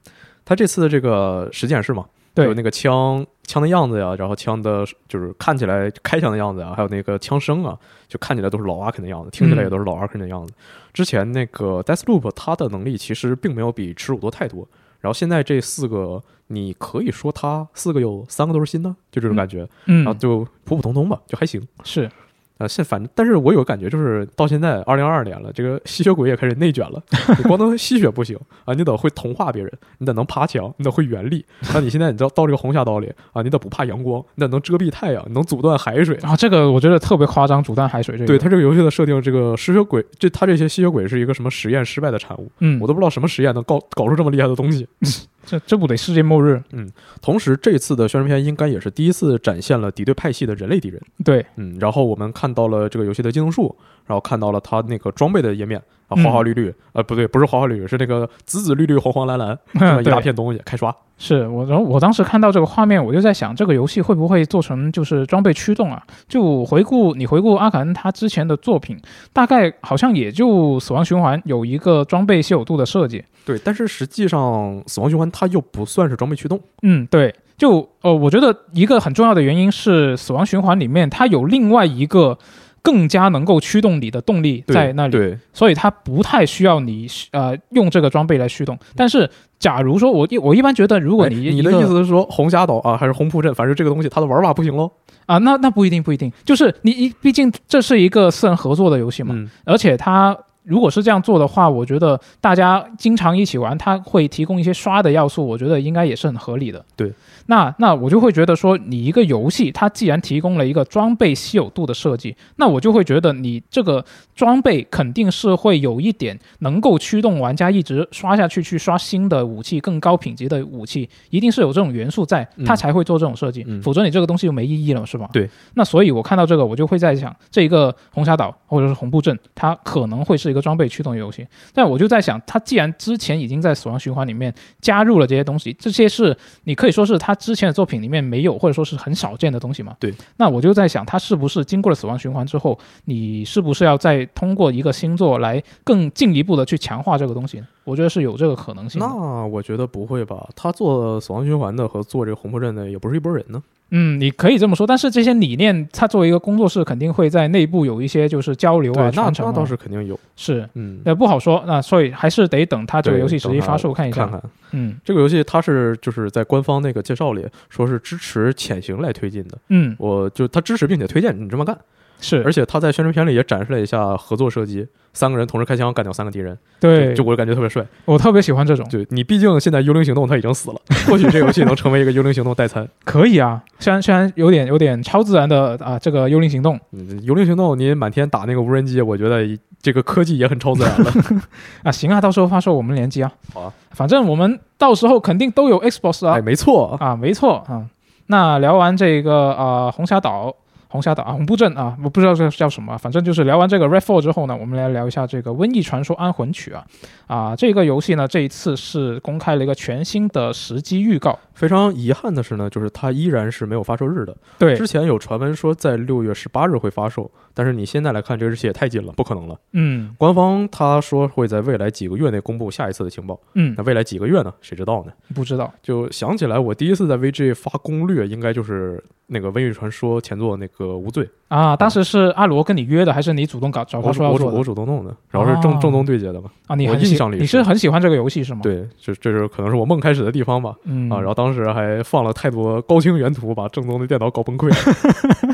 [0.45, 2.05] 他这次的这个实践是嘛，
[2.35, 10.53] 对就那个枪枪的样子呀，然后枪的就是看起来开枪的样子啊，还有那个枪声啊，就看起来都是老阿肯的样子，听起来也都是老阿肯的样子。
[10.93, 14.67] 之前那个 Deathloop 它的能力其实并没有比耻辱多太多，
[15.01, 21.61] 然后现在这四个，你可以说它四个有三个都是新的，就这种感觉，然后嗯，就普普通通吧，就还行。
[21.85, 22.11] 是
[22.59, 27.03] 啊，现反正，但是我有个感觉，就是到现在二零二二年了，这个吸血鬼也开始内卷了。
[27.37, 31.45] 你光能吸血不行啊，你得会同化别人，你得能爬墙，你得会原力。
[31.73, 36.17] 那你现在你知道到这个红霞岛里啊，你得不怕阳光，你得能遮蔽太阳，你能阻断海水。
[36.23, 42.49] 啊，这个我觉得特别夸张，阻断海水这个，对它这个游戏的设定，这个吸血鬼，这它这些吸血鬼是一个什么实验失败的产物？
[42.61, 44.87] 嗯我，都不知道什么实验能搞搞出这么厉害的东西。
[45.47, 46.63] 这这不得世界末日？
[46.73, 51.01] 嗯同时，这次的宣传片应该也是第一次展现了敌对派系的人类敌人。
[51.25, 53.75] 对，嗯，然后我们看到了这个游戏的技能树，
[54.07, 60.95] 然后看到了它那个装备的页面啊，花花绿绿，呃，不对，不是花花绿绿，是那个紫紫绿绿黄黄蓝蓝 这么一大片东西，开刷。
[61.17, 66.03] 是我，然后我当时看到这个画面，我就在想，这个游戏会不会做成就是装备驱动啊？
[66.29, 68.99] 就回顾你回顾阿卡恩他之前的作品，
[69.33, 73.25] 大概好像也就死亡循环有一个装备稀有度的设计。
[73.45, 82.37] 对，但是实际上死亡循环它又不算是装备驱动，嗯，对，就呃，我觉得一个很重要的原因是死亡循环里面它有另外一个
[82.85, 88.79] 更加能够驱动你的动力在那里，对，所以它不太需要你呃用这个装备来驱动。
[88.95, 94.91] 但是假如说我一我一般觉得，如果哎你你的意思是说红霞岛啊，还是红铺镇，反正这个东西它的玩法不行喽？
[95.25, 106.85] 啊，那那不一定，不一定，就是你一，毕竟这是一个私人合作的游戏嘛，嗯，而且它如果是这样做的话，我觉得大家经常一起玩，它会提供一些刷的要素，我觉得应该也是很合理的。
[106.97, 107.13] 对，
[107.47, 125.29] 那那我就会觉得说，你一个游戏它既然提供了一个装备稀有度的设计，那我就会觉得你这个装备肯定是会有一点能够驱动玩家一直刷下去，去刷新的武器、更高品级的武器，一定是有这种元素在，嗯它才会做这种设计，嗯否则你这个东西就没意义了，是吧？
[125.33, 125.49] 对。
[125.75, 131.45] 那所以我看到这个，我就会在想，这一个红霞岛或者是红布镇，它可能会是一个装备驱动的游戏。
[131.73, 139.97] 但我就在想，它既然之前已经在死亡循环里面加入了这些东西，这些是你可以说是他之前的作品里面没有，或者说是很少见的东西嘛？
[139.99, 140.15] 对。
[140.37, 147.61] 那我就在想，它是不是经过了死亡循环之后，你是不是要再通过一个新作来更进一步的去强化这个东西？
[147.85, 148.99] 我觉得是有这个可能性。
[148.99, 150.49] 那我觉得不会吧？
[150.57, 153.63] 他做死亡循环的和做这个红破阵的也不是一拨人呢。
[153.91, 159.53] 嗯，你可以这么说，但是这些理念，他作为一个工作室，肯定会在内部有一些就是交流啊、，那传承、啊。
[159.53, 160.19] 那倒是肯定有。
[160.35, 161.63] 是，嗯，那，不好说。
[161.67, 164.23] 那所以还是得等它这个游戏实际发售看一下。
[164.23, 169.57] 看看嗯这个游戏，它是就是在官方那个介绍里说是支持潜行来推进的。
[169.69, 171.79] 嗯，我就它支持并且推荐你这么干，
[172.21, 177.85] 是，而且他在宣传片里也展示了一下合作射击，三个人同时开枪干掉三个敌人，对，就就我感觉特别帅。
[178.07, 178.87] 我特别喜欢这种。
[178.91, 182.89] 对你，毕竟现在幽灵行动他已经死了， 或许这游戏能成为一个幽灵行动代餐。
[183.05, 189.47] 可以啊，虽然虽然有点有点超自然的啊，这个幽灵行动嗯幽灵行动你满天打那个无人机，我觉得
[189.83, 191.13] 这个科技也很超自然了。
[191.85, 197.85] 啊，行啊，到时候发售我们联机啊，好啊，反正我们到时候肯定都有 Xbox 啊哎，，没错，啊，没错啊。
[198.29, 200.57] 那聊完这个啊、红霞岛。
[200.95, 206.87] 红霞岛啊，红布镇啊，我不知道这叫什么，反正就是聊完这个 Redfall 之后呢，我们来聊一下这个《瘟疫传说：安魂曲》啊，
[207.27, 214.37] 啊，这个游戏呢，这一次是公开了一个全新的时机预告，非常遗憾的是呢，就是它依然是没有发售日的。
[214.57, 219.59] 对之，前有传闻说在六月十八日会发售，但是你现在来看，这个日期也太近了，不可能了。
[219.73, 224.55] 嗯官方他说会在未来几个月内公布下一次的情报，嗯那，未来几个月呢？
[224.61, 225.13] 谁知道呢？
[225.35, 236.51] 不知道，就想起来，我第一次在 VG 发攻略，应该就是那个《瘟疫传说》前作那个无罪，啊，当时是阿罗跟你约的，还是你主动搞找他我主我主我说要做的主动弄的，然后是正哦正宗对接的嘛。
[236.67, 236.75] 啊？
[236.75, 240.75] 你印象里是你是很喜欢这个游戏是吗？，对，这这是可能是我梦开始的地方吧。
[240.85, 245.54] 嗯啊，然后当时还放了太多高清原图，把正宗的电脑搞崩溃了。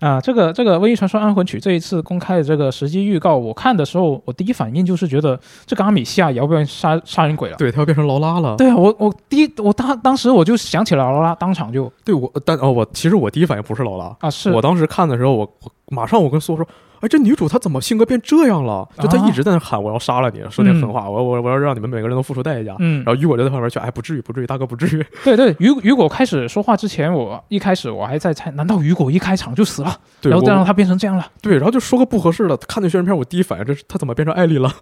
[0.00, 7.56] 啊，这个这个《瘟疫传说：安魂曲》这一次公开的这个实际预告，我看的时候，我第一反应就是觉得这个阿米西亚也要变杀杀人鬼了。
[7.56, 8.56] 对他要变成劳拉了。
[8.56, 16.66] 对啊，我我第一我当当时我就想起了劳拉，当场就对我，但哦，我其实我第一反应不是劳拉，啊是我当时看的时候，我我马上我跟苏说，
[17.00, 18.86] 哎，这女主她怎么性格变这样了？
[18.98, 22.76] 就她啊一直在那喊我要杀了你，说点狠话，我我我要让你们每个人都付出代价。
[22.78, 25.04] 嗯然，后雨果就在旁边去，哎，不至于，不至于，大哥不至于。
[25.24, 31.26] 对对，雨雨果开始说话之前，我一开始我还在猜，难道雨果一开场就死了，对，然后再让他变成这样了？
[31.40, 34.70] 对，然后就说个不合适的，看那宣传片，我第一反应这是他怎么变成艾丽了？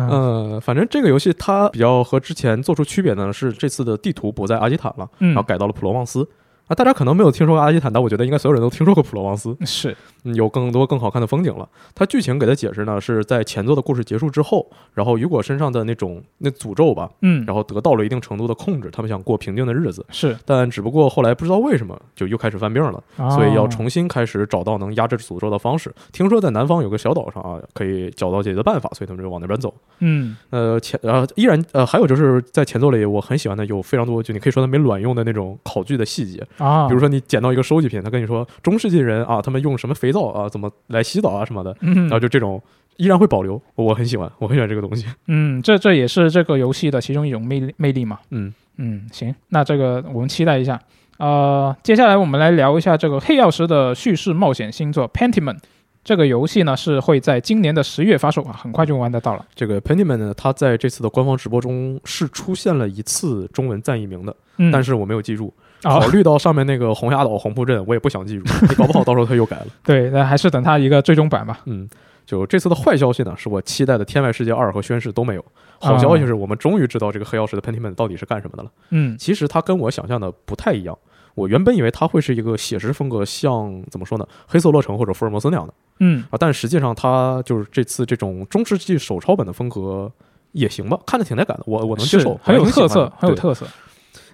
[0.00, 6.28] 嗯嗯，反正这个游戏它比较和之前做出区别呢，是这次的地图不在阿基坦了，嗯然后改到了普罗旺斯。
[6.68, 9.56] 啊，大家可能没有听说过阿基坦，但我觉得应该所有人都听说过普罗旺斯。
[9.66, 11.66] 是嗯有更多更好看的风景了。
[11.94, 25.94] 它剧情给的解释呢，是在前作的故事结束之后，然后雨果身上的那种那诅咒吧，嗯然后得到了一定程度的控制，他们想过平静的日子，是，但只不过后来不知道为什么就又开始犯病了，所以要哦重新开始找到能压制诅咒的方式。
[26.12, 29.72] 听说在南方有个小岛上啊，可以找到解决的办法，所以他们就往那边走。
[30.00, 42.62] 嗯呃，前呃依然呃还有就是在前作里我很喜欢的有非常多就你可以说它没卵用的那种考据的细节，啊，比如说你捡到一个收集品，他跟你说中世纪人啊，他们用什么肥皂啊，怎么来洗澡啊什么的，嗯然后就这种
[42.96, 45.06] 依然会保留，我很喜欢，我很喜欢这个东西。
[45.26, 48.18] 嗯，这这也是这个游戏的其中一种魅力魅力嘛。
[48.30, 50.80] 嗯，嗯，行，那这个我们期待一下。
[51.18, 55.56] 呃，接下来我们来聊一下这个黑曜石的叙事冒险星座《Pentiment》。
[56.04, 59.44] 这个游戏呢是会在今年的十月发售啊，很快就玩得到了。
[59.54, 65.52] 这个 Pentiment 呢，它在这次的官方直播中是出现了一次中文赞译名的，嗯，但是我没有记住。
[65.82, 69.66] 啊、考虑到上面那个红崖岛红布镇，我也不想记住， 你搞不好到时候他又改了。
[69.84, 71.60] 对，那还是等他一个最终版吧。
[71.66, 71.88] 嗯，
[72.26, 75.44] 就这次的坏消息呢，是我期待的《天外世界二》和《宣誓》都没有。
[75.80, 78.70] 好消息是我们终于知道这个黑曜石的 Pentiment 到底是干什么的了。
[78.90, 80.98] 嗯其实它跟我想象的不太一样。
[81.36, 90.10] 我原本以为它会是一个写实风格，像怎么说呢，黑色洛城或者福尔摩斯那样的嗯啊，但实际上它就是这次这种中世纪手抄本的风格
[90.50, 93.64] 也行吧，看着挺带感的，我我能接受，很有特色很有特色。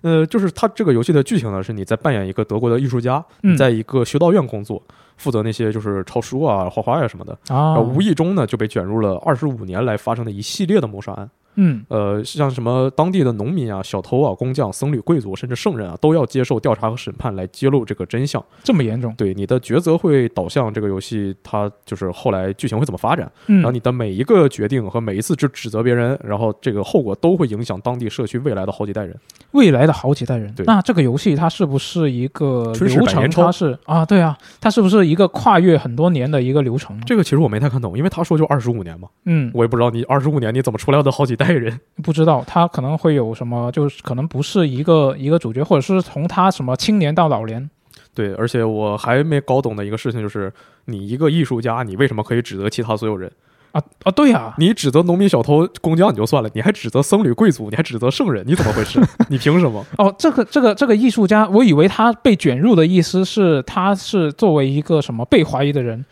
[0.04, 4.82] 呃，就是它这个游戏的剧情呢，是你在扮演一个德国的艺术家，嗯，在一个修道院工作，
[5.16, 11.30] 负责那些就是抄书啊、画画呀、什么的，啊，无意中呢就被卷入了二十五年来发生的一系列的谋杀案。
[11.56, 18.42] 嗯呃，像什么当地的农民啊、小偷啊、工匠、僧侣、贵族，甚至圣人啊，都要接受调查和审判来揭露这个真相。
[18.62, 19.14] 这么严重。
[19.16, 23.30] 对你的抉择会导向这个游戏，它就是后来剧情会怎么发展。
[23.46, 29.16] 嗯然后你的每一个决定和每一次指指责别人，然后这个后果都会影响当地社区未来的好几代人。
[29.52, 30.52] 未来的好几代人。
[30.54, 33.30] 对那这个游戏它是不是一个流程？
[33.30, 37.02] 它是啊，对啊，它是不是一个跨越很多年的一个流程呢？
[37.06, 41.80] 这个其实我没太看懂，因为他说就二十五年嘛，嗯，我也不知道你二十五年你怎么出来的好几代人。
[42.02, 47.68] 不知道他可能会有什么，就是可能不是一个一个主角，或者是从他什么青年到老年。
[48.14, 50.52] 对，而且我还没搞懂的一个事情就是，
[50.84, 53.30] 你一个艺术家，你为什么可以指责其他所有人？
[53.72, 59.00] 啊啊，对呀、你指责农民、小偷、工匠你就算了，你还指责僧侣、贵族，你还指责圣人，你怎么回事？
[59.28, 59.84] 你凭什么？
[59.98, 66.04] 哦，这个这个这个艺术家，我以为他被卷入的意思是他是作为一个什么被怀疑的人，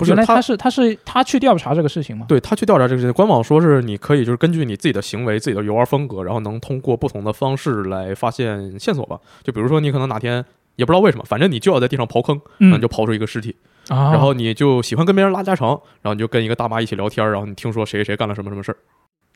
[0.00, 2.26] 不是他原来他是他是他去调查这个事情吗？
[2.28, 9.18] 对他去调查这个事情，官网说是你可以就是根据你自己的行为、自己的游玩风格，然后能通过不同的方式来发现线索吧。
[9.42, 10.44] 就比如说你可能哪天
[10.76, 13.54] 也不知道为什么，反正你就要在地上刨坑，然后嗯你就刨出一个尸体，
[13.88, 15.68] 啊，然后你就喜欢跟别人拉家常，
[16.02, 18.76] 然后你就跟一个大妈一起聊天，然后你听说谁谁谁干了什么什么事儿。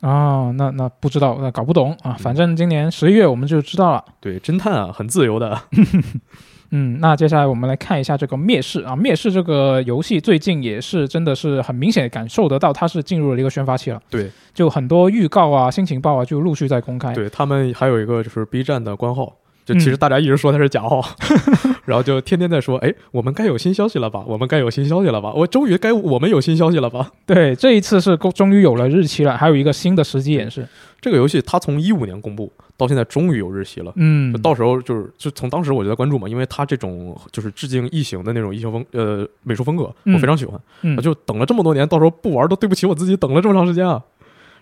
[0.01, 2.15] 哦，那那不知道，那搞不懂啊。
[2.19, 4.05] 反正今年十一月我们就知道了。
[4.21, 5.59] 对，侦探啊，很自由的。
[6.77, 14.03] 嗯，那接下来我们来看一下这个灭世啊，灭世这个游戏最近也是真的是很明显感受得到，它是进入了一个宣发期了。
[14.11, 17.15] 对，就很多预告啊、新情报啊，就陆续在公开。
[17.15, 19.33] 对他们还有一个就是 B 站的官号，
[19.65, 21.01] 就其实嗯大家一直说它是假号，
[21.87, 24.23] 然后就天天在说，哎，我们该有新消息了吧？
[24.27, 25.33] 我们该有新消息了吧？
[25.33, 27.11] 我终于该我们有新消息了吧？
[27.27, 30.67] 对，这一次是终于有了日期了，还有一个新的实际演示。
[31.01, 33.93] 这个游戏它从一五年公布到现在，终于有日期了。
[33.97, 40.59] 嗯就，到时候就是就从当时我就在关注嘛，因为它这种就是致敬异形的那种异形风呃美术风格，嗯我非常喜欢。
[40.81, 44.03] 嗯我就等了这么多年，到时候不玩都对不起我自己，等了这么长时间啊。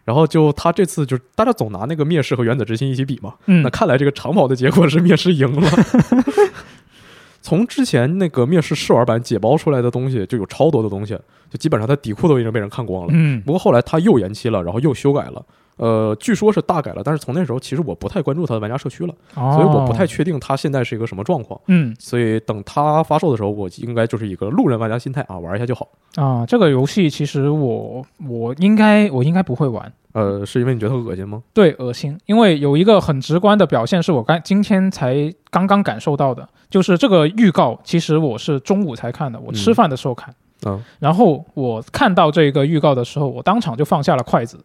[0.05, 5.71] 然后就他这次就是大家总拿那个灭世和原子之心一起比嘛，嗯那看来这个长跑的结果是灭世赢了。
[7.41, 11.19] 从之前那个灭世试玩版解包出来的东西，就有超多的东西，
[11.51, 13.11] 就基本上它底裤都已经被人看光了。
[13.13, 15.45] 嗯不过后来他又延期了，然后又修改了。
[15.77, 21.59] 呃，据说是大改了，但是从那时候其实我不太关注它的玩家社区了，哦，所以我不太确定它现在是一个什么状况。
[21.67, 25.89] 嗯所以等它发售的时候，我应该就是一个路人玩家心态啊，玩一下就好。
[26.17, 29.93] 啊，这个游戏其实我我应该我应该不会玩。
[30.13, 31.43] 呃，是因为你觉得恶心吗？
[31.55, 40.35] 对，恶心，因为有一个很直观的表现是我刚今天才刚刚感受到的，就是这个预告，其实我是中午才看的，我吃饭的时候看。
[40.67, 44.63] 嗯，然后我看到这个预告的时候，我当场就放下了筷子，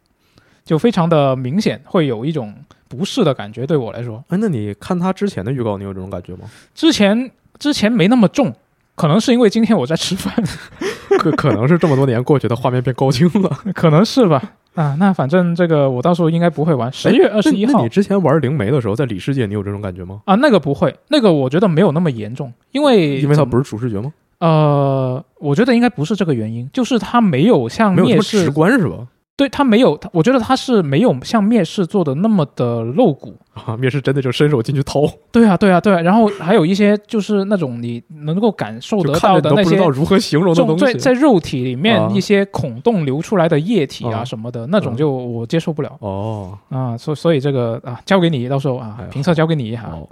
[0.68, 2.54] 就非常的明显，会有一种
[2.90, 3.66] 不适的感觉。
[3.66, 6.42] 对我来说，哎，那你看他之前的预告，你有这种感觉吗？
[6.76, 8.54] 之前之前没那么重，
[8.96, 10.36] 可能是因为今天我在吃饭，
[11.18, 13.50] 可可能是这么多年过去的画面变高清了。
[13.74, 14.44] 可能是吧。
[14.76, 16.92] 啊，那反正这个我到时候应该不会玩。
[16.94, 20.22] 十月二十一号那你，之前玩灵媒的时候，在里世界你有这种感觉吗？
[20.26, 24.14] 啊，那个不会，那个我觉得没有那么严重，因为因为它不是主视觉吗？
[24.40, 28.98] 呃，我觉得应该不是这个原因，就是它没有像没有那么灭世直观是吧？
[29.38, 33.36] 对他没有，他我觉得他是没有像灭世做的那么的露骨。
[33.54, 36.02] 啊，灭世真的就伸手进去掏，对啊，对啊，对啊。
[36.02, 40.86] 然后还有一些就是那种你能够感受得到的那些不知道如何形容的东西。
[40.86, 46.96] 在在肉体里面啊一些孔洞流出来的液体啊啊什么的，那种就我接受不了哦啊。
[46.98, 49.90] 所所以这个啊，交给你，到时候啊评测交给你哈。
[49.92, 50.08] 哦，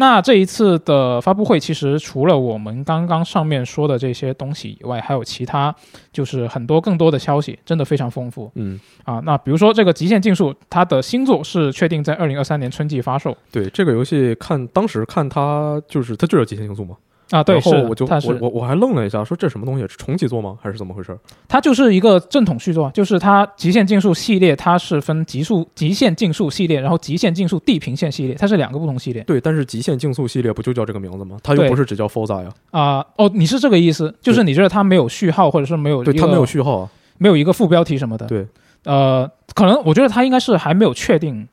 [0.00, 5.74] 那这一次的发布会，其实除了我们刚刚上面说的这些东西以外，还有其他
[6.10, 9.20] 就是很多更多的消息，真的非常丰富嗯，啊。
[9.26, 16.96] 那比如说这个《极限竞速》，它的新作是确定在二零二三年春季发售对这个游戏看当时看它就是它就叫极限竞速嘛，
[17.30, 17.42] 啊。
[17.42, 20.56] 对，然后是我就我我我还愣了一下，说这什么东西是重启做吗？
[20.62, 21.16] 还是怎么回事？
[21.48, 31.38] 它就是一个正统续作，就是它《极限竞速》系列，它是分极速极限竞速系列，然后极限竞速地平线系列，它是两个不同系列对，但是极限竞速系列不就叫这个名字吗？
[31.42, 36.88] 它又不是只叫 Forza 呀，啊、哦，你是这个意思，就是你觉得它没有序号，或者是没有对，它没有序号啊。
[37.22, 38.26] 没有一个副标题什么的。
[38.26, 38.46] 对，
[38.84, 41.46] 呃，可能我觉得它应该是还没有确定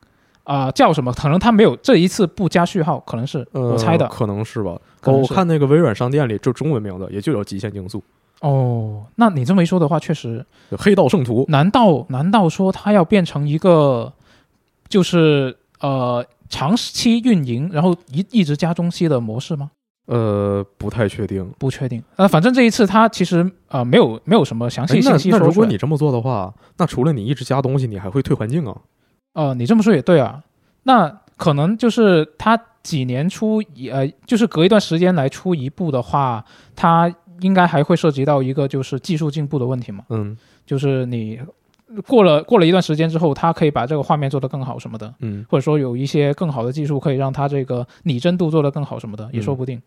[0.48, 4.08] 啊、叫什么，可能他没有这一次不加序号，可能是、呃，我猜的。
[4.08, 4.78] 可能是吧。
[5.04, 8.02] 我我看那个微软商店里就中文名字也就叫极限竞速，
[8.40, 10.44] 哦，那你这么一说的话，确实，
[10.78, 11.44] 黑道圣徒。
[11.48, 14.10] 难道难道说它要变成一个
[14.88, 19.70] 就是呃长期运营，然后一一直加中期的模式吗？
[20.06, 21.46] 呃，不太确定。
[21.58, 22.02] 不确定。
[22.16, 25.36] 呃，反正这一次它其实呃没有没有什么详细信息那。
[25.36, 28.74] 如果你这么做的话，那除了你一直加东西，你还会退环境啊？
[29.38, 30.42] 呃，你这么说也对啊，
[30.82, 40.36] 那可能就是他几年出一呃，就是隔一段时间来出一部的话，它应该还会涉及到一个就是技术进步的问题嘛，嗯。
[40.66, 41.38] 就是你
[42.04, 45.46] 过了过了一段时间之后，它可以把这个画面做得更好什么的，嗯。
[45.48, 49.80] 或者说有一些更好的技术可以让它这个拟真度做得更好什么的，也说嗯不定。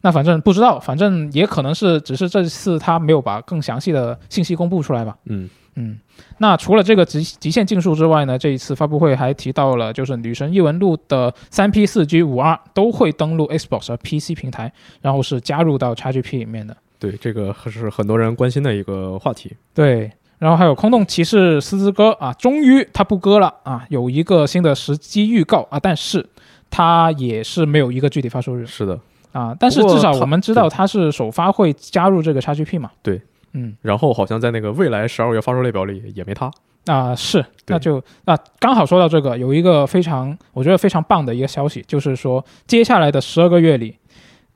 [0.00, 5.14] 那反正不知道，反正也可能是只是这次他没有把更详细的信息公布出来吧。
[5.26, 5.98] 嗯嗯，
[6.38, 16.76] 那除了这个极极限竞速之外呢，这一次发布会还提到了，就是《女神异闻录》的三 P、四 G、五 R 都会登陆 Xbox 和 PC 平台，然后是加入到 XGP 里面的。
[16.98, 19.52] 对，这个是很多人关心的一个话题。
[19.74, 26.24] 对，然后还有《空洞骑士斯之歌》啊，终于它不割了啊，有一个新的时机预告啊，但是
[26.70, 28.98] 它也是没有一个具体发售日是的，
[29.32, 32.90] 啊，但是至少我们知道对它是首发会加入这个 XGP 嘛。
[33.02, 33.20] 对，
[33.54, 33.74] 嗯。
[33.82, 36.50] 然后好像在那个未来十二月发售列表里也没它。
[36.86, 43.96] 啊、是，那就那刚好说到这个，有一个非常我觉得非常棒的一个消息，就是说接下来的十二个月里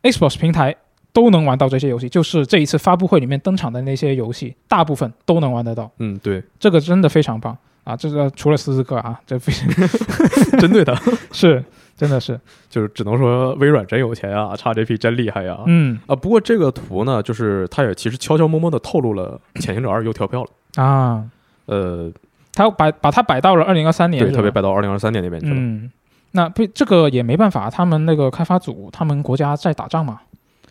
[0.03, 0.76] ，Xbox 平台
[1.14, 7.96] 都能玩到这些游戏，就是这一次发布会里面登场的那些游戏，大部分都能玩得到，嗯，对，这个真的非常棒啊！
[7.96, 9.66] 这个除了四四个啊，这非常
[10.61, 10.94] 针对的，
[11.32, 11.64] 是
[11.99, 12.40] 真的是，
[12.70, 15.59] 就是只能说微软真有钱啊，XGP 真厉害呀。
[15.66, 20.82] 嗯啊，不过这个图呢，就是它也其实悄悄摸摸的透露了《潜行者二》又跳票了。
[20.82, 21.24] 啊，
[21.66, 22.11] 呃，
[22.53, 25.57] 它摆把它摆到了二零二三年，对，特别摆到二零二三年那边去了。
[25.57, 25.90] 嗯。
[26.30, 30.20] 那被这个也没办法，他们那个开发组，他们国家在打仗嘛，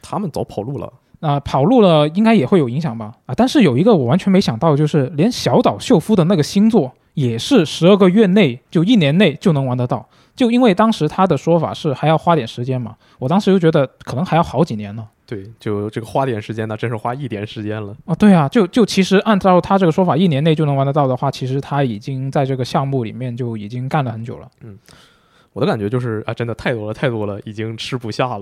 [0.02, 0.92] 他们早跑路了。
[1.20, 3.12] 啊、跑路了应该也会有影响吧？
[3.26, 10.08] 啊，但是有一个我完全没想到，就是连小岛秀夫的那个星座也是十二个月内就一年内就能玩得到，
[10.38, 15.06] 就因为当时他的说法是还要花点时间嘛，我当时就觉得可能还要好几年呢。
[15.26, 17.94] 对，就这个花点时间呢，真是花一点时间了。
[18.06, 24.48] 啊，对啊，就就其实按照他这个说法，一年内就能玩得到的话，其实他已经在这个项目里面就已经干了很久了。
[24.62, 24.78] 嗯
[25.54, 28.42] 我的感觉就是啊，真的太多了，太多了，已经吃不下了。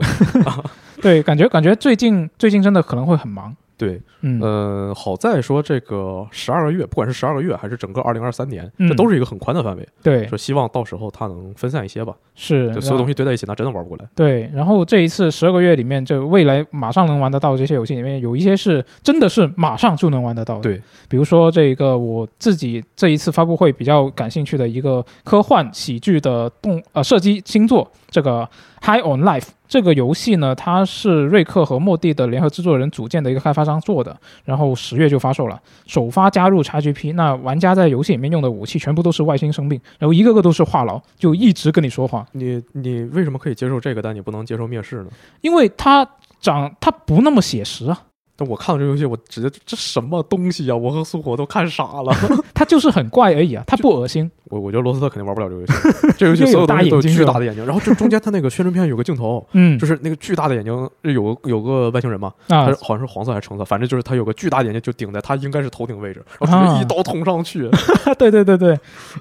[1.01, 3.55] 对，感觉感觉最近最近真的可能会很忙。
[3.78, 9.88] 对，嗯，呃，好在说这个十二个月，不管是十二个月还是整个二零二三年，嗯这都是一个很宽的范围。
[10.01, 14.05] 对，说希望到时候它能分散一些吧，是就所有东西堆在一起，那真的玩不过来。
[14.15, 20.61] 对，然后这一次十二个月里面，这未来马上能玩得到这些游戏里面，有一些是真的是马上就能玩得到的。
[20.61, 28.49] 对，比如说这个我自己这一次发布会比较感兴趣的一个科幻喜剧的动呃射击新作，这个
[28.86, 37.13] 《High on Life 这个游戏呢，它是瑞克和莫蒂的联合制作人组建的一个开发商做的，然后十月就发售了，首发加入 XGP。
[37.16, 45.09] 那玩家在游戏里面用的武器全部都是外星生命，然后一个个都是话痨，就一直跟你说话，你你为什么可以接受这个，但你不能接受灭世呢？
[45.41, 46.07] 因为它
[46.39, 48.01] 长它不那么写实啊，
[48.38, 50.75] 但我看到这游戏，我直接这什么东西啊！
[50.75, 52.13] 我和苏火都看傻了。
[52.53, 54.29] 它就是很怪而已啊，它不恶心。
[54.45, 55.73] 我我觉得罗斯特肯定玩不了这个游戏，
[56.17, 67.69] 这游戏所有东西都有巨大的眼睛，然后就中间它那个宣传片有个镜头，嗯，就是那个巨大的眼睛，有有个外星人嘛，啊他，好像是黄色还是橙色，反正就是他有个巨大的眼睛就顶在他应该是头顶位置，然后直接一刀捅上去，
[68.19, 68.73] 对对对对，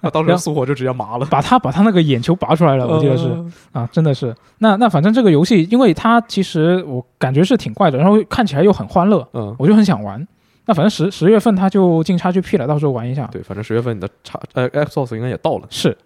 [0.03, 1.27] 啊，当时苏火就直接麻了。
[1.31, 3.25] 把他把他那个眼球拔出来了，我记得是。
[3.73, 4.35] 呃啊，真的是。
[4.59, 10.27] 那那反正这个游戏，因为它其实我感觉是挺怪的，然后看起来又很欢乐，嗯，我就很想玩。
[10.67, 13.27] 那反正十十月份它就进 XGP 了，到时候玩一下。
[13.27, 15.67] 对，反正十月份你的 X 呃 Xbox 应该也到了。
[15.69, 15.97] 是，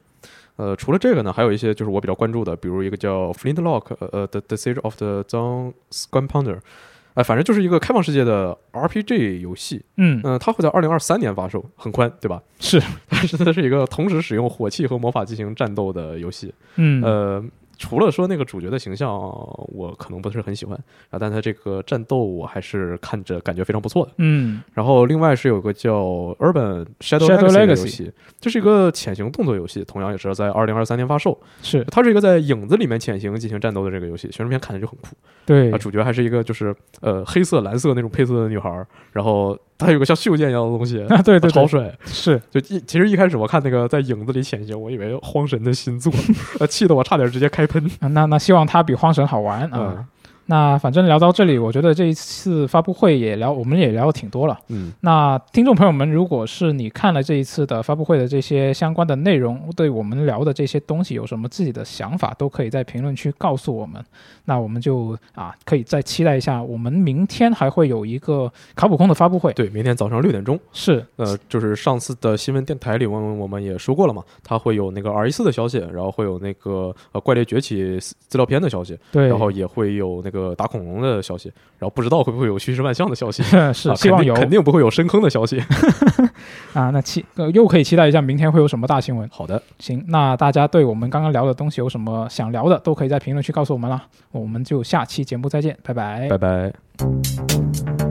[0.57, 6.59] 呃，除了这个呢，还有一些就是我比较关注的，比如一个叫 Flintlock 呃呃 The Siege of the z o n e Scamponder，
[7.15, 9.85] 哎，反正就是一个开放世界的 RPG 游戏。
[9.97, 12.43] 嗯，嗯、它会在二零二三年发售，很宽，对吧？
[12.59, 16.53] 是， 但是它是一个同时使用火器和魔法进行战斗的游戏。
[16.75, 17.45] 嗯，呃，
[17.79, 19.11] 除了说那个主角的形象，
[19.69, 20.77] 我可能不是很喜欢
[21.11, 24.13] 啊，但他这个战斗我还是看着感觉非常不错的。
[24.19, 26.03] 嗯，然后另外是有个叫
[26.41, 31.39] Urban Shadow Legacy 的游戏，这是一个潜行动作游戏，同样也是在二零二三年发售。
[31.63, 35.17] 是它是一个在影子里面潜行进行战斗的这个游戏，宣传片看着就很酷。
[35.47, 41.91] 对啊，，主角还是一个就是呃黑色蓝色那种配色的女孩儿，然后她有个像袖剑一样的东西， 啊，对对对，超帅。
[42.05, 46.13] 是，就一其实一开始我看那个在影子里潜行，我以为荒神的新作，
[46.61, 47.83] 呃，气得我差点直接开喷。
[48.01, 49.71] 啊那那希望它比荒神好玩啊。
[49.75, 50.07] 嗯
[50.51, 54.59] 那反正聊到这里，我觉得这一次发布会也聊，我们也聊的挺多了。
[54.69, 64.03] 嗯，那听众朋友们，如果是你看了这一次的发布会的这些相关的内容，对我们聊的这些东西有什么自己的想法，都可以在评论区告诉我们。
[64.47, 69.53] 那我们就啊，可以再期待一下，我们明天还会有一个卡普空的发布会。
[69.53, 83.43] 对，明天早上六点钟，是，呃，就是上次的新闻电台里，我们我们也说过了嘛，它会有那个 R 一四的消息，然后会有那个呃怪猎崛起资料片的消息，对，然后也会有那个打恐龙的消息，然后不知道会不会有虚实万象的消息。
[83.73, 85.63] 是啊希望有肯定肯定不会有深坑的消息。
[86.75, 86.91] 啊。
[86.91, 89.29] 那期、呃、又可以期待一下明天会有什么大新闻。
[89.33, 94.03] 好的，行，那大家对我们刚刚聊的东西有什么想聊的，都可以在评论区告诉我们啦。
[94.31, 98.08] 我们就下期节目再见，拜拜拜拜。